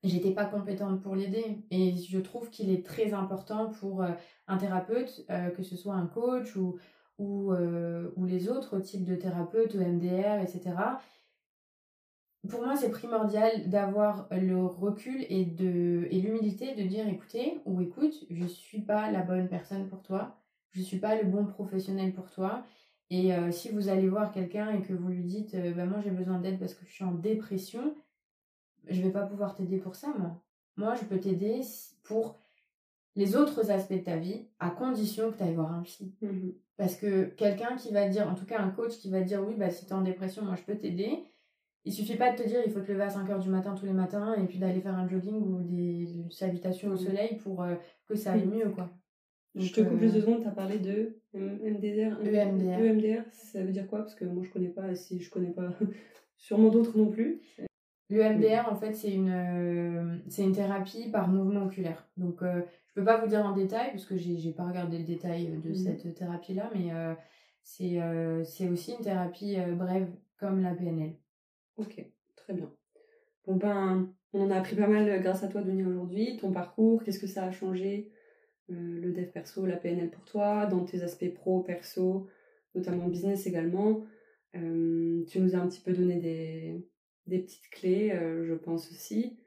j'étais 0.05 0.33
pas 0.33 0.45
compétente 0.45 1.03
pour 1.03 1.15
l'aider. 1.15 1.59
Et 1.71 1.95
je 1.97 2.19
trouve 2.19 2.51
qu'il 2.51 2.71
est 2.71 2.85
très 2.85 3.13
important 3.13 3.71
pour 3.71 4.03
euh, 4.03 4.11
un 4.47 4.57
thérapeute, 4.57 5.25
euh, 5.31 5.51
que 5.51 5.63
ce 5.63 5.77
soit 5.77 5.95
un 5.95 6.07
coach 6.07 6.57
ou, 6.57 6.79
ou, 7.19 7.53
euh, 7.53 8.11
ou 8.17 8.25
les 8.25 8.49
autres 8.49 8.79
types 8.81 9.05
de 9.05 9.17
thérapeutes, 9.17 9.75
MDR, 9.75 10.41
etc. 10.41 10.77
Pour 12.49 12.63
moi, 12.63 12.77
c'est 12.77 12.91
primordial 12.91 13.69
d'avoir 13.69 14.29
le 14.31 14.65
recul 14.65 15.25
et, 15.29 15.45
de, 15.45 16.07
et 16.11 16.21
l'humilité 16.21 16.75
de 16.75 16.83
dire 16.83 17.09
écoutez 17.09 17.61
ou 17.65 17.81
écoute, 17.81 18.15
je 18.31 18.47
suis 18.47 18.81
pas 18.81 19.11
la 19.11 19.23
bonne 19.23 19.49
personne 19.49 19.89
pour 19.89 20.03
toi, 20.03 20.37
je 20.71 20.83
suis 20.83 20.99
pas 20.99 21.21
le 21.21 21.29
bon 21.29 21.45
professionnel 21.47 22.13
pour 22.13 22.31
toi. 22.31 22.65
Et 23.11 23.33
si 23.51 23.71
vous 23.71 23.89
allez 23.89 24.09
voir 24.09 24.33
quelqu'un 24.33 24.71
et 24.71 24.83
que 24.83 24.93
vous 24.93 25.09
lui 25.09 25.25
dites 25.25 25.57
bah, 25.75 25.87
moi 25.87 25.99
j'ai 26.05 26.11
besoin 26.11 26.39
d'aide 26.39 26.59
parce 26.59 26.75
que 26.75 26.85
je 26.87 26.93
suis 26.93 27.05
en 27.05 27.13
dépression, 27.13 27.95
je 28.91 29.03
vais 29.03 29.11
pas 29.11 29.27
pouvoir 29.27 29.55
t'aider 29.55 29.79
pour 29.79 29.95
ça, 29.95 30.09
moi. 30.19 30.41
Moi, 30.77 30.95
je 30.95 31.05
peux 31.05 31.19
t'aider 31.19 31.61
pour 32.05 32.39
les 33.17 33.37
autres 33.37 33.71
aspects 33.71 33.95
de 33.95 33.99
ta 33.99 34.17
vie, 34.17 34.47
à 34.61 34.71
condition 34.71 35.33
que 35.33 35.39
tu 35.39 35.43
ailles 35.43 35.55
voir 35.55 35.73
un 35.73 35.83
psy. 35.83 36.15
Mmh 36.23 36.51
Parce 36.77 36.95
que 36.95 37.25
quelqu'un 37.25 37.77
qui 37.77 37.93
va 37.93 38.09
dire, 38.09 38.29
en 38.29 38.35
tout 38.35 38.47
cas 38.47 38.61
un 38.61 38.71
coach 38.71 38.97
qui 38.99 39.11
va 39.11 39.23
dire, 39.23 39.43
oui, 39.47 39.55
bah, 39.57 39.71
si 39.71 39.87
tu 39.87 39.91
es 39.91 39.95
en 39.95 40.03
dépression, 40.03 40.45
moi, 40.45 40.55
je 40.55 40.63
peux 40.63 40.79
t'aider. 40.79 41.25
Il 41.85 41.93
suffit 41.93 42.17
pas 42.17 42.33
de 42.33 42.43
te 42.43 42.47
dire, 42.47 42.61
il 42.65 42.73
faut 42.73 42.81
te 42.81 42.91
lever 42.91 43.05
à 43.05 43.11
5 43.11 43.29
heures 43.31 43.39
du 43.39 43.49
matin 43.49 43.75
tous 43.75 43.87
les 43.87 43.93
matins 43.93 44.35
et 44.35 44.47
puis 44.47 44.59
d'aller 44.59 44.81
faire 44.81 44.95
un 44.95 45.09
jogging 45.09 45.37
ou 45.37 45.63
des 45.63 46.07
salutations 46.31 46.91
au 46.91 46.95
mmh 46.95 46.99
soleil 46.99 47.37
pour 47.37 47.63
euh, 47.63 47.75
que 48.07 48.15
ça 48.15 48.33
aille 48.33 48.47
mieux, 48.47 48.69
quoi. 48.71 48.91
je 49.55 49.73
te 49.73 49.81
coupe 49.81 50.01
les 50.01 50.11
deux 50.11 50.21
secondes, 50.21 50.43
tu 50.43 50.49
as 50.49 50.53
parlé 50.53 50.79
de 50.79 51.21
MDR. 51.35 52.21
EMDR. 52.21 52.79
EMDR, 52.79 53.23
ça 53.33 53.63
veut 53.63 53.73
dire 53.73 53.87
quoi? 53.87 54.01
Parce 54.01 54.15
que 54.15 54.25
moi, 54.25 54.43
je 54.45 54.51
connais 54.51 54.69
pas, 54.69 54.95
si 54.95 55.21
je 55.21 55.31
connais 55.31 55.51
pas, 55.51 55.71
sûrement 56.37 56.69
d'autres 56.69 56.97
non 56.99 57.11
plus. 57.11 57.41
Le 58.11 58.23
MDR, 58.23 58.71
en 58.71 58.75
fait, 58.75 58.95
c'est 58.95 59.13
une, 59.13 59.31
euh, 59.31 60.17
c'est 60.29 60.43
une 60.43 60.55
thérapie 60.55 61.11
par 61.11 61.29
mouvement 61.29 61.65
oculaire. 61.65 62.09
Donc, 62.17 62.43
euh, 62.43 62.63
je 62.89 62.95
peux 62.95 63.05
pas 63.05 63.21
vous 63.21 63.29
dire 63.29 63.45
en 63.45 63.53
détail, 63.53 63.91
parce 63.91 64.07
que 64.07 64.17
j'ai 64.17 64.53
pas 64.53 64.65
regardé 64.65 64.99
le 64.99 65.05
détail 65.05 65.49
de 65.63 65.69
mhm. 65.69 65.75
cette 65.75 66.15
thérapie-là, 66.15 66.71
mais 66.75 66.93
euh, 66.93 67.15
c'est 67.63 68.01
c'est 68.45 68.69
aussi 68.69 68.93
une 68.93 69.05
thérapie 69.05 69.57
brève 69.77 70.09
comme 70.39 70.63
la 70.63 70.75
PNL. 70.75 71.13
Ok, 71.79 72.05
très 72.37 72.55
bien. 72.55 72.71
Bon 73.47 73.57
ben, 73.57 74.13
On 74.33 74.43
en 74.43 74.51
a 74.51 74.57
appris 74.57 74.77
pas 74.77 74.89
mal 74.89 75.23
grâce 75.23 75.45
à 75.45 75.49
toi, 75.49 75.63
Denis, 75.63 75.85
aujourd'hui. 75.85 76.37
Ton 76.37 76.53
parcours, 76.53 77.03
qu'est-ce 77.03 77.21
que 77.21 77.27
ça 77.27 77.45
a 77.45 77.53
changé 77.53 78.11
Le 78.69 79.13
dev 79.13 79.31
perso, 79.31 79.65
la 79.65 79.77
PNL 79.77 80.11
pour 80.11 80.25
toi, 80.25 80.67
dans 80.67 80.85
tes 80.85 81.03
aspects 81.03 81.33
pro, 81.33 81.63
perso, 81.63 82.27
notamment 82.75 83.07
business 83.07 83.47
également. 83.47 84.05
tu 84.53 85.41
nous 85.41 85.55
as 85.55 85.59
un 85.59 85.69
petit 85.69 85.81
peu 85.81 85.93
donné 85.93 86.17
des, 86.17 86.85
des 87.27 87.39
petites 87.39 87.71
clés, 87.71 88.11
je 88.11 88.55
pense 88.55 88.91
aussi. 88.91 89.39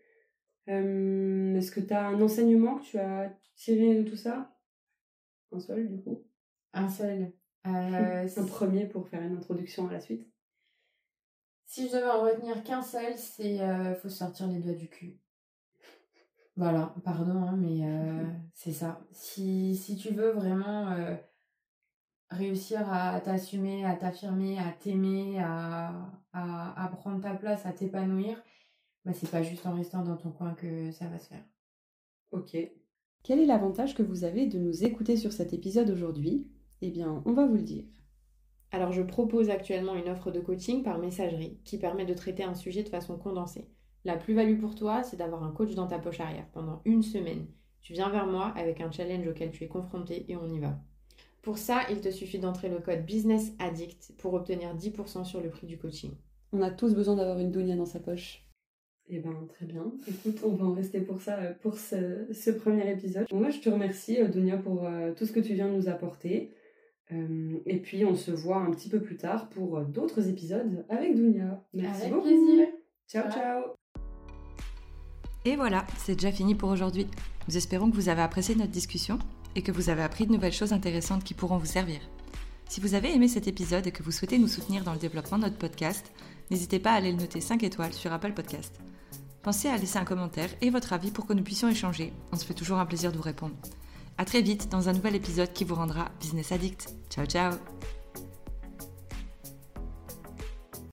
Est-ce 0.67 1.71
que 1.71 1.81
tu 1.81 1.93
as 1.93 2.07
un 2.07 2.21
enseignement 2.21 2.77
que 2.77 2.85
tu 2.85 2.97
as 2.97 3.37
tiré 3.55 3.95
de 4.01 4.09
tout 4.09 4.15
ça? 4.15 4.57
Un 5.51 5.59
seul, 5.59 5.89
du 5.89 6.01
coup? 6.01 6.23
Un 6.73 6.89
seul. 6.89 7.31
Euh, 7.67 8.27
un 8.37 8.45
premier 8.45 8.87
pour 8.87 9.07
faire 9.07 9.21
une 9.21 9.35
introduction 9.35 9.87
à 9.87 9.91
la 9.91 9.99
suite. 9.99 10.27
Si 11.71 11.87
je 11.87 11.93
devais 11.93 12.09
en 12.09 12.23
retenir 12.23 12.65
qu'un 12.65 12.81
seul, 12.81 13.13
c'est 13.15 13.61
euh, 13.61 13.95
faut 13.95 14.09
sortir 14.09 14.45
les 14.47 14.59
doigts 14.59 14.73
du 14.73 14.89
cul. 14.89 15.17
Voilà, 16.57 16.93
pardon, 17.05 17.43
hein, 17.43 17.55
mais 17.55 17.85
euh, 17.85 18.25
c'est 18.53 18.73
ça. 18.73 18.99
Si, 19.13 19.77
si 19.77 19.95
tu 19.95 20.13
veux 20.13 20.31
vraiment 20.31 20.91
euh, 20.91 21.15
réussir 22.29 22.91
à 22.91 23.21
t'assumer, 23.21 23.85
à 23.85 23.95
t'affirmer, 23.95 24.59
à 24.59 24.73
t'aimer, 24.73 25.39
à, 25.39 25.93
à, 26.33 26.83
à, 26.83 26.89
prendre 26.89 27.21
ta 27.21 27.35
place, 27.35 27.65
à 27.65 27.71
t'épanouir, 27.71 28.43
bah, 29.05 29.13
c'est 29.13 29.31
pas 29.31 29.41
juste 29.41 29.65
en 29.65 29.73
restant 29.73 30.03
dans 30.03 30.17
ton 30.17 30.31
coin 30.31 30.53
que 30.55 30.91
ça 30.91 31.07
va 31.07 31.19
se 31.19 31.29
faire. 31.29 31.45
Ok. 32.31 32.57
Quel 33.23 33.39
est 33.39 33.45
l'avantage 33.45 33.95
que 33.95 34.03
vous 34.03 34.25
avez 34.25 34.45
de 34.45 34.59
nous 34.59 34.83
écouter 34.83 35.15
sur 35.15 35.31
cet 35.31 35.53
épisode 35.53 35.89
aujourd'hui? 35.89 36.51
Eh 36.81 36.91
bien, 36.91 37.23
on 37.25 37.31
va 37.31 37.45
vous 37.45 37.55
le 37.55 37.63
dire. 37.63 37.85
Alors, 38.71 38.91
je 38.91 39.01
propose 39.01 39.49
actuellement 39.49 39.95
une 39.95 40.09
offre 40.09 40.31
de 40.31 40.39
coaching 40.39 40.81
par 40.83 40.97
messagerie 40.97 41.59
qui 41.65 41.77
permet 41.77 42.05
de 42.05 42.13
traiter 42.13 42.43
un 42.43 42.53
sujet 42.53 42.83
de 42.83 42.89
façon 42.89 43.17
condensée. 43.17 43.67
La 44.05 44.15
plus-value 44.17 44.59
pour 44.59 44.75
toi, 44.75 45.03
c'est 45.03 45.17
d'avoir 45.17 45.43
un 45.43 45.51
coach 45.51 45.75
dans 45.75 45.87
ta 45.87 45.99
poche 45.99 46.21
arrière 46.21 46.47
pendant 46.53 46.81
une 46.85 47.03
semaine. 47.03 47.45
Tu 47.81 47.93
viens 47.93 48.09
vers 48.09 48.27
moi 48.27 48.53
avec 48.55 48.81
un 48.81 48.91
challenge 48.91 49.27
auquel 49.27 49.51
tu 49.51 49.63
es 49.63 49.67
confronté 49.67 50.25
et 50.29 50.37
on 50.37 50.47
y 50.47 50.59
va. 50.59 50.79
Pour 51.41 51.57
ça, 51.57 51.81
il 51.89 52.01
te 52.01 52.11
suffit 52.11 52.39
d'entrer 52.39 52.69
le 52.69 52.79
code 52.79 53.05
Business 53.05 53.53
Addict 53.59 54.13
pour 54.17 54.33
obtenir 54.33 54.75
10% 54.75 55.25
sur 55.25 55.41
le 55.41 55.49
prix 55.49 55.67
du 55.67 55.77
coaching. 55.77 56.11
On 56.53 56.61
a 56.61 56.69
tous 56.69 56.93
besoin 56.93 57.15
d'avoir 57.15 57.39
une 57.39 57.51
dounia 57.51 57.75
dans 57.75 57.85
sa 57.85 57.99
poche. 57.99 58.47
Eh 59.09 59.19
ben 59.19 59.47
très 59.49 59.65
bien. 59.65 59.91
Écoute, 60.07 60.39
on 60.45 60.53
va 60.53 60.65
en 60.65 60.73
rester 60.73 61.01
pour 61.01 61.21
ça, 61.21 61.37
pour 61.61 61.77
ce, 61.77 62.51
premier 62.51 62.89
épisode. 62.91 63.25
Moi, 63.31 63.49
je 63.49 63.59
te 63.59 63.69
remercie, 63.69 64.21
euh, 64.21 64.27
Dunia, 64.27 64.57
pour 64.57 64.85
euh, 64.85 65.13
tout 65.13 65.25
ce 65.25 65.31
que 65.31 65.39
tu 65.39 65.53
viens 65.53 65.67
de 65.67 65.73
nous 65.73 65.89
apporter. 65.89 66.53
Et 67.65 67.77
puis, 67.77 68.05
on 68.05 68.15
se 68.15 68.31
voit 68.31 68.57
un 68.57 68.71
petit 68.71 68.89
peu 68.89 69.01
plus 69.01 69.17
tard 69.17 69.49
pour 69.49 69.81
d'autres 69.81 70.27
épisodes 70.27 70.85
avec 70.89 71.15
Dunia. 71.15 71.63
Merci 71.73 72.03
avec 72.03 72.21
plaisir. 72.21 72.67
Ciao, 73.07 73.29
ciao. 73.31 73.63
Et 75.43 75.55
voilà, 75.55 75.85
c'est 75.97 76.13
déjà 76.13 76.31
fini 76.31 76.53
pour 76.53 76.69
aujourd'hui. 76.69 77.07
Nous 77.47 77.57
espérons 77.57 77.89
que 77.89 77.95
vous 77.95 78.09
avez 78.09 78.21
apprécié 78.21 78.55
notre 78.55 78.71
discussion 78.71 79.17
et 79.55 79.63
que 79.63 79.71
vous 79.71 79.89
avez 79.89 80.03
appris 80.03 80.27
de 80.27 80.31
nouvelles 80.31 80.53
choses 80.53 80.71
intéressantes 80.71 81.23
qui 81.23 81.33
pourront 81.33 81.57
vous 81.57 81.65
servir. 81.65 81.99
Si 82.69 82.79
vous 82.79 82.93
avez 82.93 83.13
aimé 83.13 83.27
cet 83.27 83.47
épisode 83.47 83.87
et 83.87 83.91
que 83.91 84.03
vous 84.03 84.11
souhaitez 84.11 84.37
nous 84.37 84.47
soutenir 84.47 84.83
dans 84.83 84.93
le 84.93 84.99
développement 84.99 85.37
de 85.37 85.43
notre 85.43 85.57
podcast, 85.57 86.13
n'hésitez 86.51 86.79
pas 86.79 86.91
à 86.91 86.95
aller 86.95 87.11
le 87.11 87.17
noter 87.17 87.41
5 87.41 87.63
étoiles 87.63 87.93
sur 87.93 88.13
Apple 88.13 88.33
Podcast. 88.33 88.79
Pensez 89.41 89.67
à 89.67 89.77
laisser 89.77 89.97
un 89.97 90.05
commentaire 90.05 90.51
et 90.61 90.69
votre 90.69 90.93
avis 90.93 91.11
pour 91.11 91.25
que 91.25 91.33
nous 91.33 91.43
puissions 91.43 91.67
échanger. 91.67 92.13
On 92.31 92.37
se 92.37 92.45
fait 92.45 92.53
toujours 92.53 92.77
un 92.77 92.85
plaisir 92.85 93.11
de 93.11 93.17
vous 93.17 93.23
répondre. 93.23 93.55
A 94.17 94.25
très 94.25 94.41
vite 94.41 94.69
dans 94.69 94.89
un 94.89 94.93
nouvel 94.93 95.15
épisode 95.15 95.51
qui 95.53 95.63
vous 95.63 95.75
rendra 95.75 96.09
business 96.19 96.51
addict. 96.51 96.93
Ciao 97.09 97.25
ciao 97.25 97.53